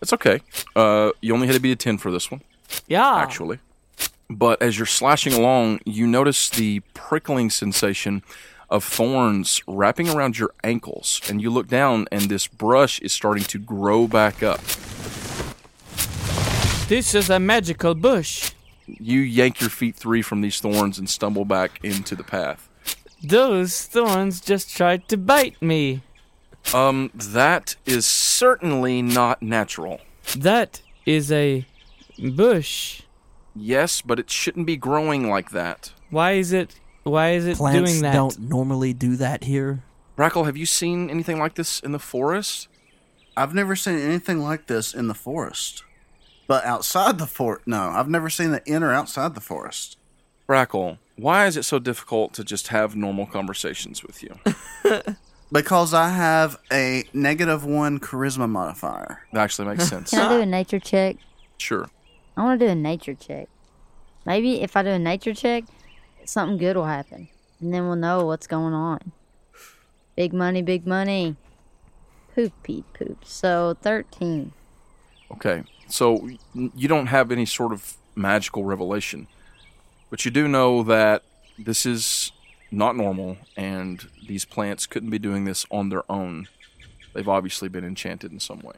[0.00, 0.40] It's okay.
[0.76, 2.42] Uh, you only had to beat a ten for this one,
[2.88, 3.16] Yeah.
[3.16, 3.58] actually.
[4.30, 8.22] But as you're slashing along, you notice the prickling sensation
[8.70, 13.44] of thorns wrapping around your ankles, and you look down, and this brush is starting
[13.44, 14.60] to grow back up.
[16.88, 18.52] This is a magical bush.
[18.86, 22.68] You yank your feet free from these thorns and stumble back into the path.
[23.22, 26.02] Those thorns just tried to bite me.
[26.72, 30.00] Um, that is certainly not natural.
[30.36, 31.66] That is a
[32.18, 33.02] bush.
[33.54, 35.92] Yes, but it shouldn't be growing like that.
[36.10, 38.14] Why is it why is it Plants doing that?
[38.14, 39.82] don't normally do that here.
[40.16, 42.68] Brackle, have you seen anything like this in the forest?
[43.36, 45.82] I've never seen anything like this in the forest.
[46.46, 49.98] But outside the fort, no, I've never seen it in or outside the forest.
[50.48, 54.38] Brackle, why is it so difficult to just have normal conversations with you?
[55.52, 59.26] Because I have a negative one charisma modifier.
[59.32, 60.10] That actually makes sense.
[60.10, 61.16] Can I do a nature check?
[61.58, 61.88] Sure.
[62.36, 63.48] I want to do a nature check.
[64.26, 65.64] Maybe if I do a nature check,
[66.24, 67.28] something good will happen.
[67.60, 69.12] And then we'll know what's going on.
[70.16, 71.36] Big money, big money.
[72.34, 73.24] Poopy poop.
[73.24, 74.52] So 13.
[75.32, 75.62] Okay.
[75.88, 79.26] So you don't have any sort of magical revelation,
[80.10, 81.22] but you do know that
[81.58, 82.32] this is
[82.70, 86.48] not normal and these plants couldn't be doing this on their own.
[87.12, 88.74] They've obviously been enchanted in some way.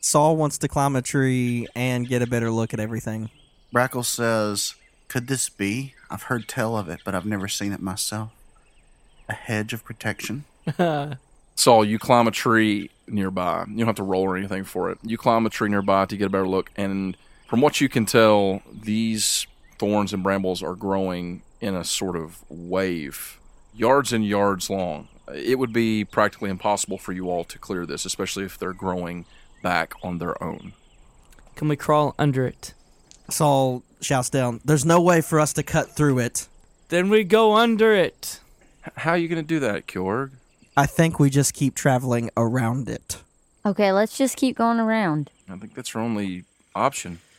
[0.00, 3.30] Saul wants to climb a tree and get a better look at everything.
[3.74, 4.74] Brackle says,
[5.08, 5.94] Could this be?
[6.10, 8.30] I've heard tell of it, but I've never seen it myself.
[9.28, 10.44] A hedge of protection.
[11.54, 13.64] Saul, you climb a tree nearby.
[13.68, 14.98] You don't have to roll or anything for it.
[15.02, 17.16] You climb a tree nearby to get a better look, and
[17.46, 19.46] from what you can tell, these
[19.78, 23.38] thorns and brambles are growing in a sort of wave,
[23.74, 25.08] yards and yards long.
[25.34, 29.26] It would be practically impossible for you all to clear this, especially if they're growing
[29.62, 30.72] back on their own.
[31.54, 32.74] Can we crawl under it?
[33.28, 36.48] Saul shouts down, There's no way for us to cut through it.
[36.88, 38.40] Then we go under it.
[38.86, 40.32] H- How are you going to do that, Kjorg?
[40.76, 43.18] I think we just keep traveling around it.
[43.64, 45.30] Okay, let's just keep going around.
[45.48, 46.44] I think that's our only
[46.74, 47.20] option.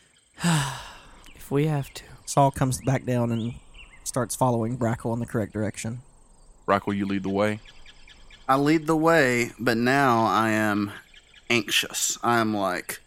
[1.34, 2.04] If we have to.
[2.24, 3.54] Saul comes back down and
[4.12, 6.02] starts following Brackle in the correct direction.
[6.68, 7.60] Brackle, you lead the way.
[8.46, 10.92] I lead the way, but now I am
[11.48, 12.18] anxious.
[12.22, 13.00] I am like,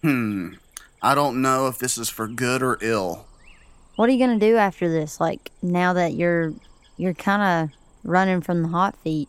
[0.00, 0.54] hmm,
[1.02, 3.26] I don't know if this is for good or ill.
[3.96, 5.20] What are you going to do after this?
[5.20, 6.54] Like now that you're
[6.96, 9.28] you're kind of running from the hot feet.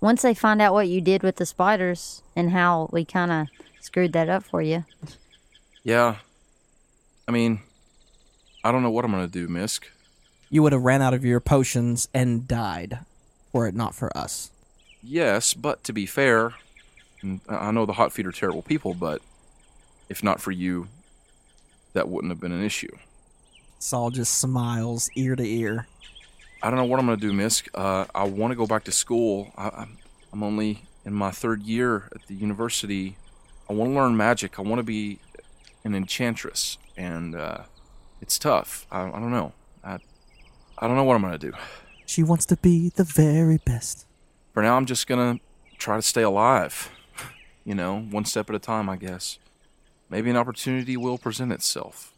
[0.00, 3.48] Once they find out what you did with the spiders and how we kind of
[3.82, 4.86] screwed that up for you.
[5.84, 6.16] Yeah.
[7.26, 7.60] I mean,
[8.64, 9.84] I don't know what I'm going to do, Misk.
[10.50, 13.00] You would have ran out of your potions and died
[13.52, 14.50] were it not for us.
[15.02, 16.54] Yes, but to be fair,
[17.48, 19.20] I know the Hot Feet are terrible people, but
[20.08, 20.88] if not for you,
[21.92, 22.96] that wouldn't have been an issue.
[23.78, 25.86] Saul just smiles ear to ear.
[26.62, 27.68] I don't know what I'm going to do, Misk.
[27.74, 29.52] Uh, I want to go back to school.
[29.56, 29.98] I, I'm,
[30.32, 33.16] I'm only in my third year at the university.
[33.70, 34.58] I want to learn magic.
[34.58, 35.20] I want to be
[35.84, 37.62] an enchantress, and uh,
[38.20, 38.86] it's tough.
[38.90, 39.52] I, I don't know.
[40.80, 41.52] I, I don't know what I'm going to do.
[42.06, 44.06] She wants to be the very best.
[44.54, 45.44] For now, I'm just going to
[45.78, 46.90] try to stay alive.
[47.64, 49.38] You know, one step at a time, I guess.
[50.10, 52.14] Maybe an opportunity will present itself.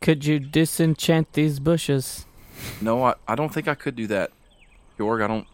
[0.00, 2.26] Could you disenchant these bushes?
[2.80, 4.30] No, I, I don't think I could do that.
[4.98, 5.46] Kjorg, I don't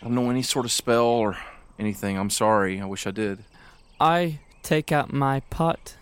[0.00, 1.36] I don't know any sort of spell or
[1.78, 2.18] anything.
[2.18, 2.80] I'm sorry.
[2.80, 3.44] I wish I did.
[3.98, 5.96] I take out my pot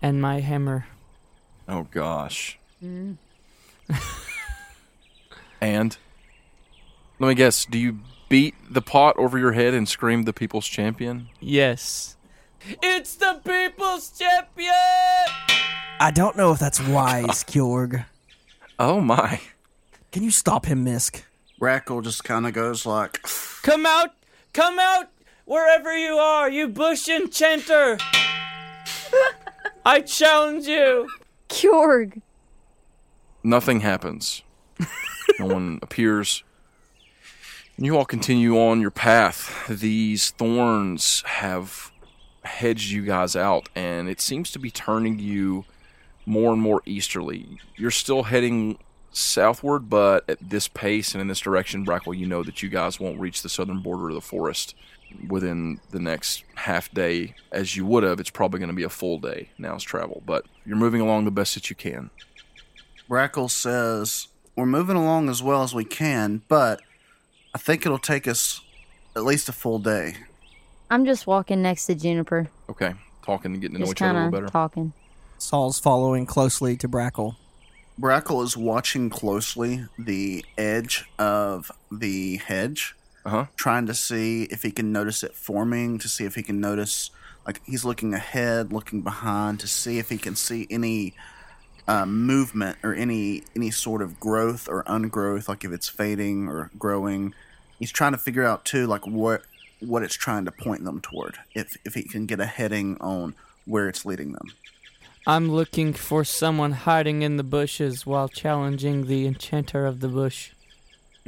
[0.00, 0.86] and my hammer.
[1.68, 2.58] Oh gosh.
[2.82, 3.16] Mm.
[5.62, 5.96] and
[7.20, 10.66] let me guess, do you beat the pot over your head and scream the people's
[10.66, 11.28] champion?
[11.38, 12.16] Yes.
[12.82, 14.72] It's the people's champion!
[16.00, 18.04] I don't know if that's wise, Kjorg.
[18.78, 19.40] Oh my.
[20.10, 21.22] Can you stop him, Misk?
[21.60, 23.22] Brackle just kind of goes like,
[23.62, 24.10] Come out!
[24.52, 25.10] Come out!
[25.44, 27.98] Wherever you are, you bush enchanter!
[29.86, 31.08] I challenge you.
[31.48, 32.20] Kjorg.
[33.44, 34.42] Nothing happens.
[35.42, 36.44] no one appears.
[37.76, 39.66] And you all continue on your path.
[39.68, 41.90] These thorns have
[42.44, 45.64] hedged you guys out, and it seems to be turning you
[46.26, 47.58] more and more easterly.
[47.76, 48.78] You're still heading
[49.10, 53.00] southward, but at this pace and in this direction, Brackle, you know that you guys
[53.00, 54.74] won't reach the southern border of the forest
[55.28, 58.20] within the next half day as you would have.
[58.20, 61.30] It's probably going to be a full day now's travel, but you're moving along the
[61.30, 62.10] best that you can.
[63.08, 66.80] Brackle says, We're moving along as well as we can, but
[67.54, 68.60] I think it'll take us
[69.16, 70.16] at least a full day.
[70.90, 72.48] I'm just walking next to Juniper.
[72.68, 72.92] Okay,
[73.24, 74.52] talking and getting to know Just each other a kind little of better.
[74.52, 74.92] talking.
[75.38, 77.36] Saul's following closely to Brackle.
[78.00, 82.94] Brackle is watching closely the edge of the hedge,
[83.24, 83.46] Uh huh.
[83.56, 87.10] trying to see if he can notice it forming, to see if he can notice,
[87.46, 91.14] like, he's looking ahead, looking behind, to see if he can see any
[91.88, 96.70] uh, movement or any any sort of growth or ungrowth, like if it's fading or
[96.78, 97.34] growing.
[97.78, 99.42] He's trying to figure out too, like what
[99.80, 101.38] what it's trying to point them toward.
[101.54, 104.52] If if he can get a heading on where it's leading them.
[105.26, 110.50] I'm looking for someone hiding in the bushes while challenging the enchanter of the bush.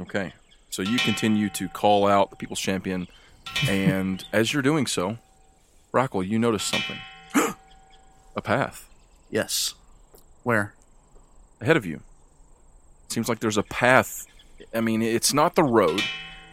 [0.01, 0.33] Okay.
[0.71, 3.07] So you continue to call out the people's champion,
[3.69, 5.19] and as you're doing so,
[5.93, 6.99] Brackle, you notice something.
[8.37, 8.89] a path
[9.35, 9.75] Yes.
[10.45, 10.75] Where?
[11.65, 12.01] ahead of you.
[13.09, 14.27] Seems like there's a path.
[14.73, 16.03] I mean, it's not the road,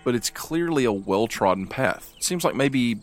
[0.03, 2.13] but it's clearly a well trodden path.
[2.19, 2.99] Seems like maybe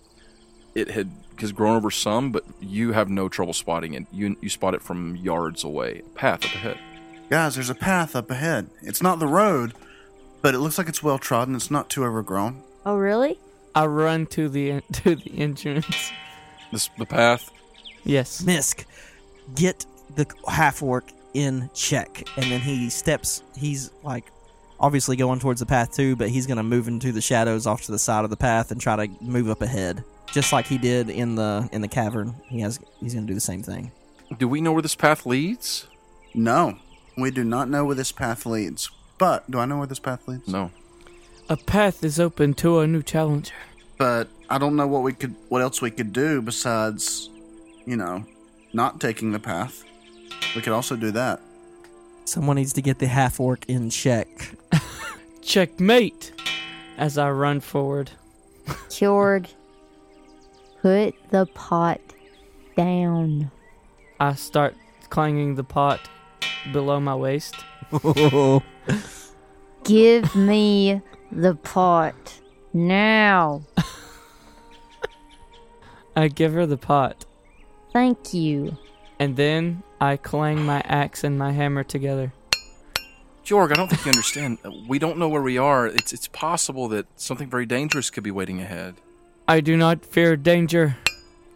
[0.75, 4.07] it had has grown over some, but you have no trouble spotting it.
[4.13, 6.03] You you spot it from yards away.
[6.05, 6.79] A path up ahead.
[7.31, 8.71] Guys, there's a path up ahead.
[8.83, 9.75] It's not the road,
[10.41, 11.55] but it looks like it's well trodden.
[11.55, 12.63] It's not too overgrown.
[12.87, 13.39] Oh, really?
[13.75, 16.13] I run to the to the entrance.
[16.73, 17.51] This the path.
[18.05, 18.43] Yes.
[18.43, 18.85] Misk,
[19.55, 19.85] get
[20.15, 23.43] the half orc in check, and then he steps.
[23.57, 24.25] He's like
[24.81, 27.93] obviously going towards the path too, but he's gonna move into the shadows off to
[27.93, 31.11] the side of the path and try to move up ahead, just like he did
[31.11, 32.35] in the in the cavern.
[32.49, 33.93] He has he's gonna do the same thing.
[34.39, 35.87] Do we know where this path leads?
[36.35, 36.79] No,
[37.17, 38.91] we do not know where this path leads.
[39.19, 40.47] But do I know where this path leads?
[40.47, 40.71] No.
[41.49, 43.55] A path is open to a new challenger.
[43.97, 47.29] But I don't know what we could, what else we could do besides,
[47.85, 48.25] you know,
[48.73, 49.83] not taking the path.
[50.55, 51.41] We could also do that.
[52.25, 54.29] Someone needs to get the half orc in check.
[55.43, 56.33] Checkmate!
[56.99, 58.11] As I run forward.
[58.67, 59.47] Kjorg,
[60.83, 62.01] put the pot
[62.77, 63.51] down.
[64.21, 64.75] I start
[65.09, 66.01] clanging the pot
[66.73, 67.55] below my waist.
[69.85, 71.01] Give me
[71.33, 72.41] the pot
[72.75, 73.63] now.
[76.17, 77.25] I give her the pot,
[77.93, 78.77] Thank you.
[79.21, 82.33] and then I clang my axe and my hammer together.
[83.45, 84.59] Kjorg, I don't think you understand.
[84.87, 85.87] We don't know where we are.
[85.87, 88.97] It's it's possible that something very dangerous could be waiting ahead.
[89.49, 90.97] I do not fear danger.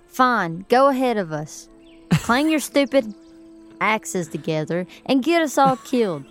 [0.08, 1.68] Fine, go ahead of us.
[2.10, 3.14] Clang your stupid
[3.80, 6.24] axes together and get us all killed.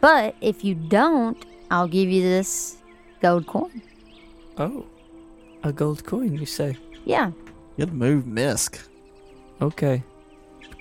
[0.00, 2.76] But if you don't, I'll give you this
[3.22, 3.82] gold coin.
[4.58, 4.84] Oh,
[5.62, 6.76] a gold coin, you say?
[7.04, 7.30] Yeah,
[7.76, 8.86] Good move, Misk.
[9.60, 10.02] Okay.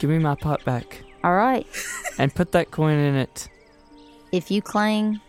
[0.04, 1.66] Give me my pot back all right.
[2.18, 3.48] and put that coin in it.
[4.34, 5.22] If you clang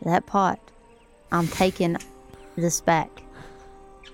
[0.00, 0.58] that pot,
[1.30, 1.98] I'm taking
[2.56, 3.10] this back.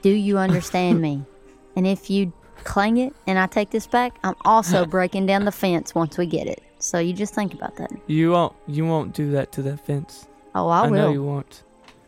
[0.02, 1.24] Do you understand me?
[1.76, 2.32] And if you
[2.64, 6.26] clang it and I take this back, I'm also breaking down the fence once we
[6.26, 6.60] get it.
[6.80, 7.92] So you just think about that.
[8.08, 8.56] You won't.
[8.66, 10.26] You won't do that to that fence.
[10.56, 11.12] Oh, I, know will.
[11.12, 11.62] you won't.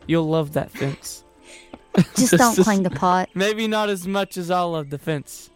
[0.08, 1.22] You'll love that fence.
[2.16, 3.28] Just don't clang the pot.
[3.32, 5.49] Maybe not as much as I'll love the fence,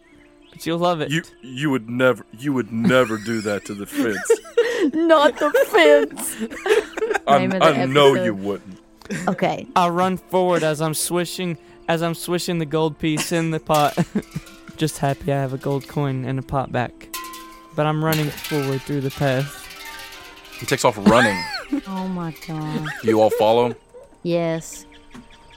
[0.55, 1.11] but you'll love it.
[1.11, 4.31] You you would never you would never do that to the fence.
[4.95, 6.35] Not the fence.
[7.27, 8.79] I, Name the I know you wouldn't.
[9.27, 9.67] Okay.
[9.75, 11.57] I run forward as I'm swishing
[11.89, 13.97] as I'm swishing the gold piece in the pot.
[14.77, 17.13] Just happy I have a gold coin and a pot back.
[17.75, 19.61] But I'm running forward through the path.
[20.57, 21.37] He takes off running.
[21.85, 22.87] Oh my god.
[23.03, 23.75] you all follow.
[24.23, 24.85] Yes.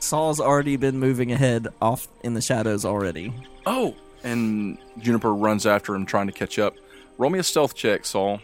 [0.01, 3.32] Saul's already been moving ahead off in the shadows already.
[3.64, 3.94] Oh,
[4.25, 6.75] and Juniper runs after him, trying to catch up.
[7.19, 8.41] Roll me a stealth check, Saul.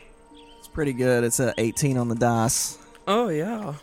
[0.59, 1.25] It's pretty good.
[1.25, 3.75] It's a 18 on the dice, Oh yeah.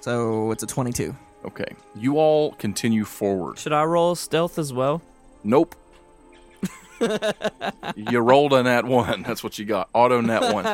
[0.00, 1.14] so it's a 22.
[1.46, 1.76] Okay.
[1.94, 3.58] You all continue forward.
[3.58, 5.02] Should I roll stealth as well?
[5.42, 5.74] Nope.
[7.96, 9.22] you rolled a nat one.
[9.22, 9.88] That's what you got.
[9.92, 10.64] Auto nat one.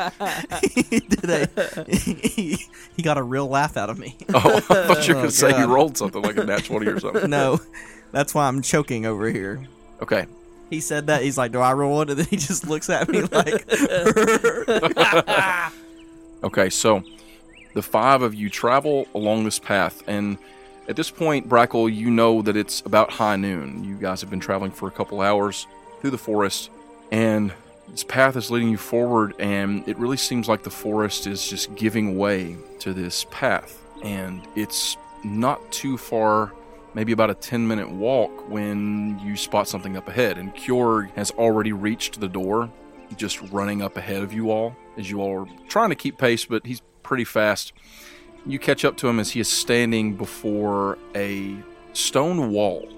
[0.63, 2.67] he did a he,
[2.97, 4.17] he got a real laugh out of me.
[4.33, 5.71] Oh, I thought you were Oh, going to say you God.
[5.71, 7.31] rolled something like a nat 20 or something.
[7.31, 7.59] no,
[8.13, 9.67] that's why I'm choking over here.
[10.03, 10.27] Okay.
[10.71, 11.23] He said that.
[11.23, 13.67] He's like, "Do I roll it?" And then he just looks at me like,
[16.43, 17.03] Okay, so
[17.75, 20.39] the five of you travel along this path, and
[20.89, 23.85] at this point, Brackle, you know that it's about high noon.
[23.85, 25.67] You guys have been traveling for a couple hours
[26.01, 26.71] through the forest,
[27.13, 27.53] and
[27.91, 31.75] this path is leading you forward, and it really seems like the forest is just
[31.75, 33.83] giving way to this path.
[34.03, 36.53] And it's not too far,
[36.95, 40.39] maybe about a 10 minute walk, when you spot something up ahead.
[40.39, 42.71] And Kjorg has already reached the door,
[43.17, 46.45] just running up ahead of you all, as you all are trying to keep pace,
[46.45, 47.73] but he's pretty fast.
[48.47, 51.57] You catch up to him as he is standing before a
[51.93, 52.89] stone wall.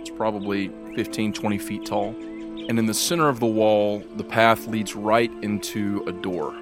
[0.00, 2.08] It's probably 15, 20 feet tall.
[2.68, 6.54] And in the center of the wall, the path leads right into a door,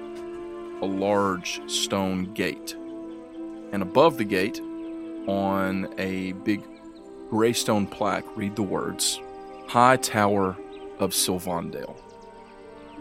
[0.81, 2.75] a large stone gate.
[3.71, 4.59] And above the gate,
[5.27, 6.61] on a big
[7.33, 9.19] gray stone plaque, read the words
[9.67, 10.55] High Tower
[10.99, 11.95] of Sylvandale.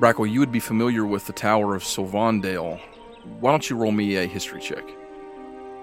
[0.01, 2.81] Brackle, you would be familiar with the Tower of Sylvandale.
[3.41, 4.85] Why don't you roll me a history check?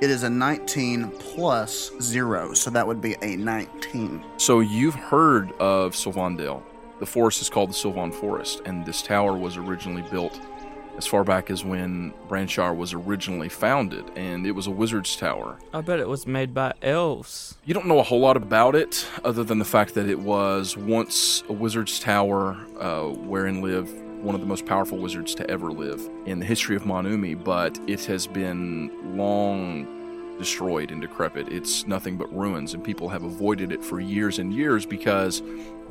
[0.02, 4.24] It is a 19 plus 0, so that would be a 19.
[4.38, 6.64] So you've heard of Sylvandale.
[7.00, 10.42] The forest is called the Sylvan Forest, and this tower was originally built
[11.00, 15.58] as far back as when Branshire was originally founded, and it was a wizard's tower.
[15.74, 17.58] I bet it was made by elves.
[17.64, 20.76] You don't know a whole lot about it, other than the fact that it was
[20.76, 23.90] once a wizard's tower uh, wherein lived
[24.22, 27.80] one of the most powerful wizards to ever live in the history of Monumi, but
[27.88, 31.48] it has been long destroyed and decrepit.
[31.48, 35.40] It's nothing but ruins, and people have avoided it for years and years because,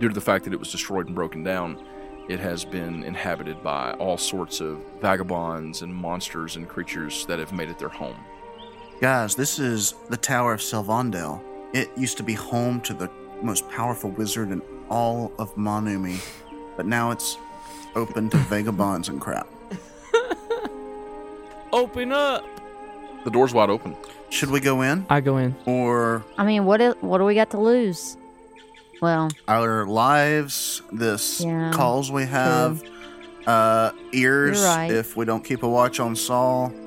[0.01, 1.83] due to the fact that it was destroyed and broken down,
[2.29, 7.53] it has been inhabited by all sorts of vagabonds and monsters and creatures that have
[7.53, 8.17] made it their home.
[9.01, 11.43] Guys, this is the Tower of Sylvandale.
[11.73, 13.11] It used to be home to the
[13.43, 14.61] most powerful wizard in
[14.91, 16.21] all of Monumi,
[16.77, 17.39] but now it's
[17.95, 19.47] open to vagabonds and crap.
[21.73, 22.45] Open up!
[23.25, 23.95] The door's wide open.
[24.31, 25.05] Should we go in?
[25.11, 25.55] I go in.
[25.67, 28.17] Or I mean, what i- what do we got to lose?
[29.01, 32.83] Well, our lives, this Yeah, calls we have,
[33.47, 34.91] uh, ears right.
[34.91, 36.73] if we don't keep a watch on Saul.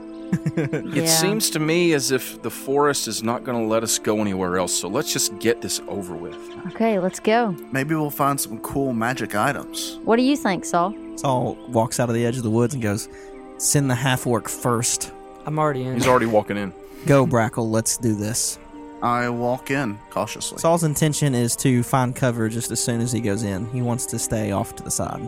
[0.56, 1.06] It yeah.
[1.08, 4.58] seems to me as if the forest is not going to let us go anywhere
[4.58, 6.38] else, so let's just get this over with.
[6.68, 7.52] Okay, let's go.
[7.74, 10.00] Maybe we'll find some cool magic items.
[10.06, 10.96] What do you think, Saul?
[11.18, 13.10] Saul walks out of the edge of the woods and goes,
[13.58, 15.12] "Send the half orc first.
[15.46, 15.96] I'm already in.
[15.96, 16.72] He's already walking in.
[17.06, 17.70] Go, Brackle.
[17.70, 18.58] Let's do this."
[19.02, 20.60] I walk in cautiously.
[20.60, 23.70] Saul's intention is to find cover just as soon as he goes in.
[23.72, 25.28] He wants to stay off to the side.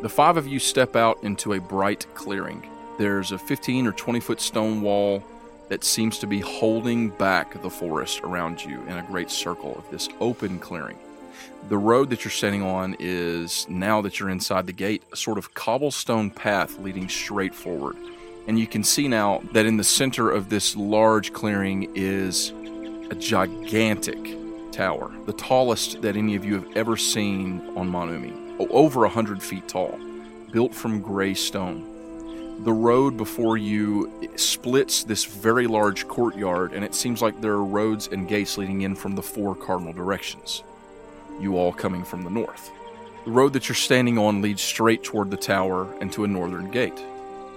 [0.00, 2.66] The five of you step out into a bright clearing.
[2.98, 5.22] There's a 15 or 20 foot stone wall
[5.68, 9.90] that seems to be holding back the forest around you in a great circle of
[9.90, 10.98] this open clearing.
[11.68, 15.36] The road that you're standing on is, now that you're inside the gate, a sort
[15.36, 17.96] of cobblestone path leading straight forward.
[18.46, 22.52] And you can see now that in the center of this large clearing is
[23.10, 24.36] a gigantic
[24.72, 29.42] tower, the tallest that any of you have ever seen on Monumi, over a hundred
[29.42, 29.98] feet tall,
[30.52, 31.84] built from gray stone.
[32.64, 37.64] The road before you splits this very large courtyard, and it seems like there are
[37.64, 40.64] roads and gates leading in from the four cardinal directions.
[41.40, 42.70] You all coming from the north.
[43.24, 46.70] The road that you're standing on leads straight toward the tower and to a northern
[46.70, 46.98] gate.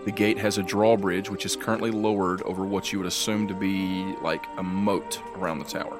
[0.06, 3.54] The gate has a drawbridge which is currently lowered over what you would assume to
[3.54, 6.00] be like a moat around the tower.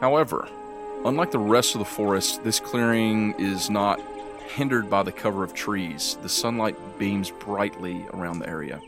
[0.00, 0.48] However,
[1.04, 4.00] unlike the rest of the forest, this clearing is not
[4.48, 6.18] hindered by the cover of trees.
[6.22, 8.80] The sunlight beams brightly around the area.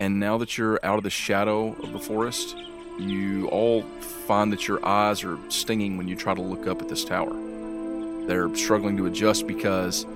[0.00, 2.56] And now that you're out of the shadow of the forest,
[2.98, 6.88] you all find that your eyes are stinging when you try to look up at
[6.88, 7.34] this tower.
[8.26, 10.06] They're struggling to adjust because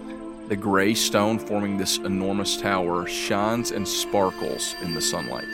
[0.52, 5.48] the gray stone forming this enormous tower shines and sparkles in the sunlight.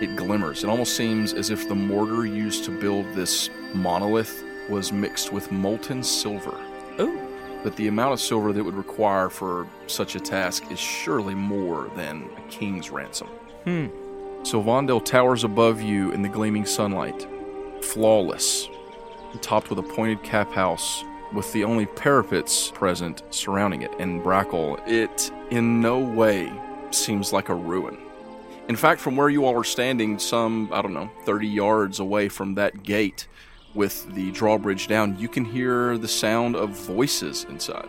[0.00, 0.64] It glimmers.
[0.64, 5.52] It almost seems as if the mortar used to build this monolith was mixed with
[5.52, 6.58] molten silver.
[6.98, 7.20] Ooh.
[7.62, 11.88] But the amount of silver that would require for such a task is surely more
[11.94, 13.28] than a king's ransom.
[13.62, 13.86] Hmm.
[14.42, 17.24] Sylvandale towers above you in the gleaming sunlight,
[17.82, 18.68] flawless,
[19.42, 23.92] topped with a pointed cap house with the only parapets present surrounding it.
[23.98, 26.52] in Brackle, it in no way
[26.90, 27.98] seems like a ruin.
[28.68, 32.28] In fact, from where you all are standing, some, I don't know, 30 yards away
[32.28, 33.26] from that gate
[33.74, 37.88] with the drawbridge down, you can hear the sound of voices inside.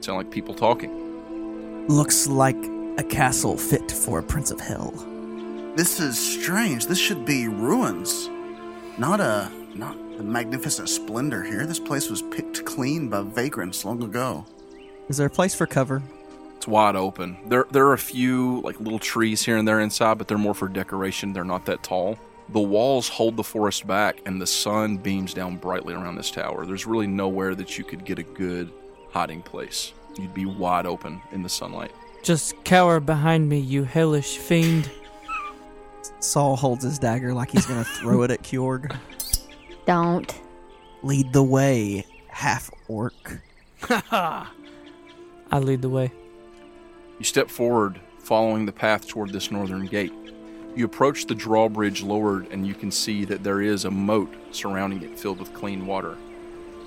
[0.00, 1.86] Sound like people talking.
[1.88, 2.56] Looks like
[2.98, 4.92] a castle fit for a prince of hell.
[5.76, 6.86] This is strange.
[6.86, 8.28] This should be ruins,
[8.98, 11.64] not a not the magnificent splendor here.
[11.64, 14.44] This place was picked clean by vagrants long ago.
[15.08, 16.02] Is there a place for cover?
[16.56, 17.38] It's wide open.
[17.46, 20.54] There there are a few like little trees here and there inside, but they're more
[20.54, 21.32] for decoration.
[21.32, 22.18] They're not that tall.
[22.50, 26.66] The walls hold the forest back and the sun beams down brightly around this tower.
[26.66, 28.70] There's really nowhere that you could get a good
[29.12, 29.94] hiding place.
[30.18, 31.92] You'd be wide open in the sunlight.
[32.22, 34.90] Just cower behind me, you hellish fiend.
[36.18, 38.94] Saul holds his dagger like he's gonna throw it at Kjorg.
[39.86, 40.40] Don't.
[41.02, 43.40] Lead the way, half orc.
[43.90, 44.46] I
[45.52, 46.12] lead the way.
[47.18, 50.12] You step forward, following the path toward this northern gate.
[50.76, 55.02] You approach the drawbridge lowered, and you can see that there is a moat surrounding
[55.02, 56.16] it filled with clean water.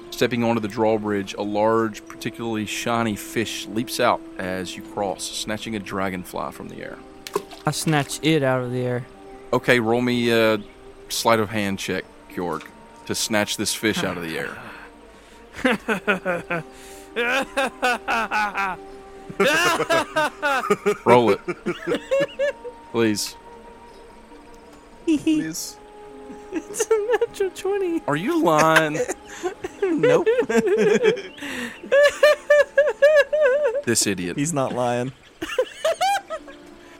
[0.10, 5.76] Stepping onto the drawbridge, a large, particularly shiny fish leaps out as you cross, snatching
[5.76, 6.98] a dragonfly from the air.
[7.66, 9.06] I snatch it out of the air.
[9.52, 10.60] Okay, roll me a
[11.10, 12.64] sleight of hand check, Kjorg,
[13.06, 14.58] to snatch this fish out of the air.
[21.06, 21.40] Roll it.
[22.92, 23.36] Please.
[25.06, 25.78] Please.
[26.52, 28.04] It's a natural 20.
[28.08, 29.00] Are you lying?
[29.82, 30.28] nope,
[33.86, 34.38] this idiot.
[34.38, 35.12] he's not lying.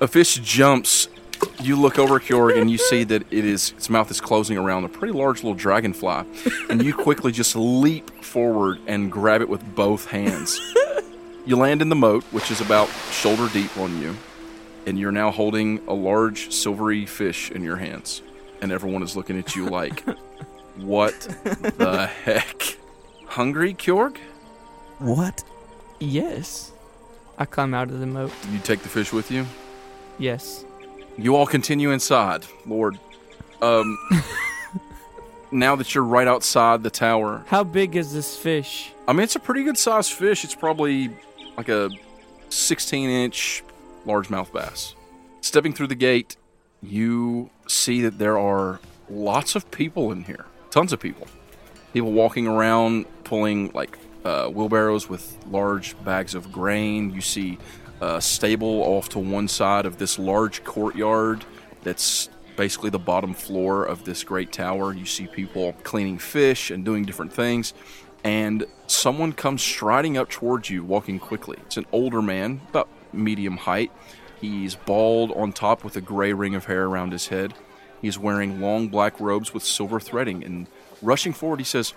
[0.02, 1.08] A fish jumps.
[1.62, 4.84] You look over Kjorg and you see that it is its mouth is closing around
[4.84, 6.26] a pretty large little dragonfly,
[6.70, 10.60] and you quickly just leap forward and grab it with both hands.
[11.46, 14.16] You land in the moat, which is about shoulder deep on you,
[14.86, 18.22] and you're now holding a large silvery fish in your hands,
[18.62, 20.04] and everyone is looking at you like,
[20.78, 22.78] "What the heck?
[23.26, 24.18] Hungry, Kjorg?"
[25.00, 25.44] What?
[26.00, 26.72] Yes.
[27.38, 28.32] I climb out of the moat.
[28.52, 29.46] You take the fish with you.
[30.20, 30.66] Yes.
[31.18, 32.98] You all continue inside, Lord.
[33.62, 33.98] Um,
[35.52, 38.92] now that you're right outside the tower, How big is this fish?
[39.08, 40.44] I mean, it's a pretty good sized fish.
[40.44, 41.12] It's probably
[41.56, 41.90] like a
[42.50, 43.64] 16 inch
[44.06, 44.96] largemouth bass.
[45.42, 46.38] Stepping through the gate,
[46.82, 50.46] you see that there are lots of people in here.
[50.72, 51.28] Tons of people.
[51.94, 57.14] People walking around, pulling like uh, wheelbarrows with large bags of grain.
[57.14, 57.60] You see
[58.04, 61.46] a stable off to one side of this large courtyard
[61.84, 64.94] that's basically the bottom floor of this great tower.
[64.94, 67.74] You see people cleaning fish and doing different things.
[68.24, 71.58] And someone comes striding up towards you, walking quickly.
[71.66, 73.92] It's an older man, about medium height.
[74.40, 77.54] He's bald on top with a gray ring of hair around his head.
[78.02, 80.44] He's wearing long black robes with silver threading.
[80.44, 80.68] And
[81.02, 81.94] rushing forward, he says,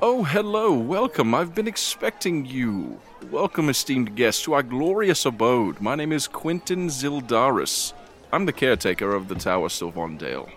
[0.00, 1.34] Oh, hello, welcome.
[1.34, 3.00] I've been expecting you.
[3.30, 5.80] Welcome, esteemed guests, to our glorious abode.
[5.80, 7.92] My name is Quentin Zildaris.
[8.32, 10.48] I'm the caretaker of the Tower Sylvandale.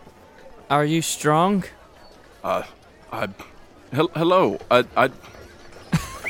[0.69, 1.63] Are you strong?
[2.43, 2.63] Uh,
[3.11, 3.29] I.
[3.91, 4.59] Hel- hello.
[4.69, 4.85] I.
[4.95, 5.09] I.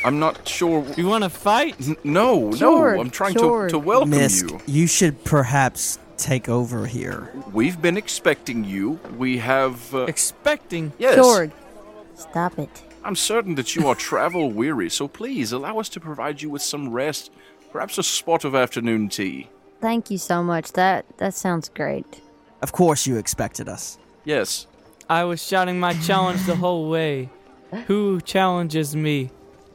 [0.05, 0.83] I'm not sure.
[0.97, 1.75] You want to fight?
[1.85, 2.99] N- No, no.
[2.99, 4.59] I'm trying to, to welcome Misk, you.
[4.81, 7.29] you should perhaps take over here.
[7.51, 8.99] We've been expecting you.
[9.17, 9.93] We have.
[9.93, 10.93] Uh, Expecting.
[10.97, 11.17] yes.
[11.19, 11.51] Kjorg,
[12.15, 12.83] stop it.
[13.03, 16.61] I'm certain that you are travel weary, so please allow us to provide you with
[16.61, 17.31] some rest,
[17.71, 19.49] perhaps a spot of afternoon tea.
[19.79, 20.73] Thank you so much.
[20.73, 22.21] That that sounds great.
[22.61, 23.97] Of course, you expected us.
[24.23, 24.67] Yes.
[25.09, 27.29] I was shouting my challenge the whole way.
[27.87, 29.31] Who challenges me?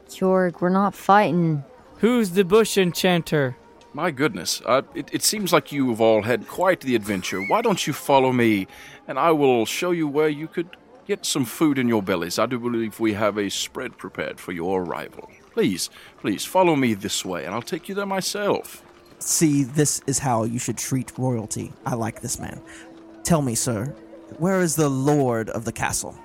[0.07, 1.63] Kjorg, we're not fighting.
[1.97, 3.57] Who's the bush enchanter?
[3.93, 4.61] My goodness.
[4.65, 7.41] Uh, it, it seems like you have all had quite the adventure.
[7.41, 8.67] Why don't you follow me,
[9.07, 12.37] and I will show you where you could get some food in your bellies.
[12.37, 15.31] I do believe we have a spread prepared for your arrival.
[15.53, 15.89] Please,
[16.19, 18.83] please follow me this way, and I'll take you there myself.
[19.19, 21.71] See, this is how you should treat royalty.
[21.85, 22.61] I like this man.
[23.23, 23.85] Tell me, sir,
[24.37, 26.15] where is the lord of the castle?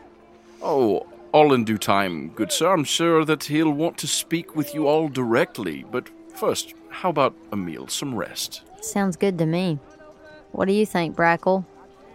[0.60, 2.72] Oh, all in due time, good sir.
[2.72, 5.84] I'm sure that he'll want to speak with you all directly.
[5.90, 8.62] But first, how about a meal, some rest?
[8.80, 9.78] Sounds good to me.
[10.50, 11.64] What do you think, Brackle?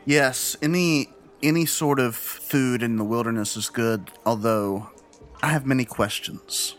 [0.06, 1.10] Yes, any
[1.44, 4.90] any sort of food in the wilderness is good, although
[5.42, 6.76] I have many questions.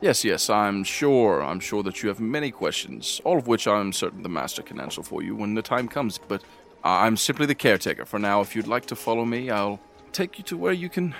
[0.00, 1.42] Yes, yes, I'm sure.
[1.42, 4.78] I'm sure that you have many questions, all of which I'm certain the master can
[4.78, 6.18] answer for you when the time comes.
[6.18, 6.42] But
[6.84, 8.40] I'm simply the caretaker for now.
[8.40, 9.80] If you'd like to follow me, I'll
[10.12, 11.14] take you to where you can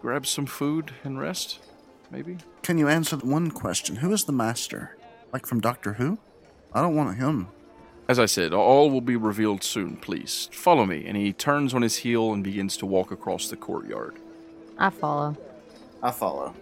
[0.00, 1.60] grab some food and rest.
[2.10, 2.38] Maybe.
[2.62, 3.96] Can you answer the one question?
[3.96, 4.96] Who is the master?
[5.32, 6.18] Like from Doctor Who?
[6.72, 7.48] I don't want him.
[8.08, 9.96] As I said, all will be revealed soon.
[9.96, 11.04] Please follow me.
[11.06, 14.16] And he turns on his heel and begins to walk across the courtyard.
[14.78, 15.36] I follow.
[16.02, 16.54] I follow.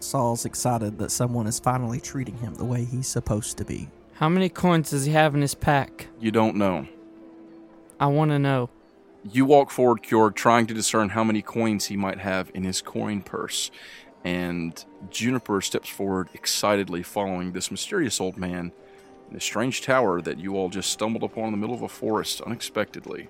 [0.00, 3.88] Saul's excited that someone is finally treating him the way he's supposed to be.
[4.14, 6.06] How many coins does he have in his pack?
[6.20, 6.86] You don't know.
[7.98, 8.70] I want to know.
[9.30, 12.82] You walk forward, Kjorg, trying to discern how many coins he might have in his
[12.82, 13.70] coin purse.
[14.22, 18.72] And Juniper steps forward excitedly, following this mysterious old man
[19.34, 21.88] in a strange tower that you all just stumbled upon in the middle of a
[21.88, 23.28] forest unexpectedly.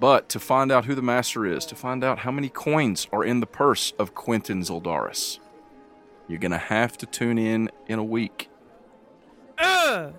[0.00, 3.22] But to find out who the master is, to find out how many coins are
[3.22, 5.38] in the purse of Quentin Zoldaris,
[6.28, 8.48] you're going to have to tune in in a week.
[9.58, 10.14] Ugh.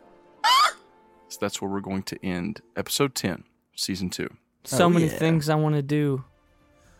[1.29, 3.45] So that's where we're going to end episode 10,
[3.75, 4.29] season 2.
[4.65, 5.11] So Oh, many yeah.
[5.17, 6.23] things I want to do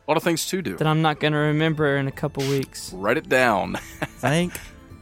[0.08, 0.76] A lot of things to do.
[0.78, 2.92] that I'm not going to remember in a couple weeks.
[2.94, 3.76] Write it down.
[4.20, 4.54] Thank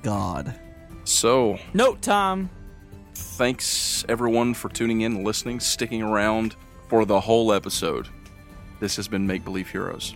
[0.03, 0.59] God.
[1.05, 2.49] So, Note time.
[3.17, 6.55] Thanks everyone for tuning in, listening, sticking around
[6.87, 8.07] for the whole episode.
[8.79, 10.15] This has been Make Believe Heroes.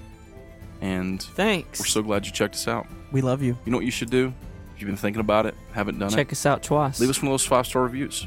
[0.81, 1.79] And Thanks.
[1.79, 2.87] we're so glad you checked us out.
[3.11, 3.57] We love you.
[3.65, 4.33] You know what you should do?
[4.75, 6.15] If you've been thinking about it, haven't done it.
[6.15, 6.99] Check us out twice.
[6.99, 8.25] leave us one of those five star reviews.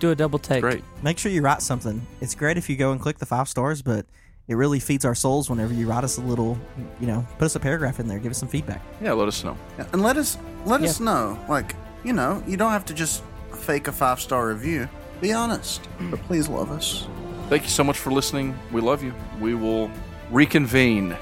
[0.00, 0.60] Do a double take.
[0.60, 0.82] Great.
[1.02, 2.04] Make sure you write something.
[2.20, 4.04] It's great if you go and click the five stars, but
[4.48, 6.58] it really feeds our souls whenever you write us a little,
[7.00, 8.82] you know, put us a paragraph in there, give us some feedback.
[9.00, 9.56] Yeah, let us know.
[9.78, 11.38] Yeah, And let us let us know.
[11.48, 13.22] Like, you know, you don't have to just
[13.64, 14.88] fake a five star review.
[15.20, 15.88] Be honest.
[16.10, 17.06] But please love us.
[17.48, 18.56] Thank you so much for listening.
[18.72, 19.14] We love you.
[19.40, 19.90] We will
[20.30, 21.16] reconvene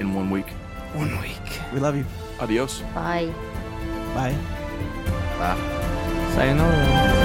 [0.00, 0.48] in one week.
[0.94, 1.38] One week.
[1.72, 2.04] We love you.
[2.40, 2.80] Adios.
[2.94, 3.32] Bye.
[4.14, 4.36] Bye.
[5.38, 5.58] Bye.
[6.34, 7.21] Sayonara.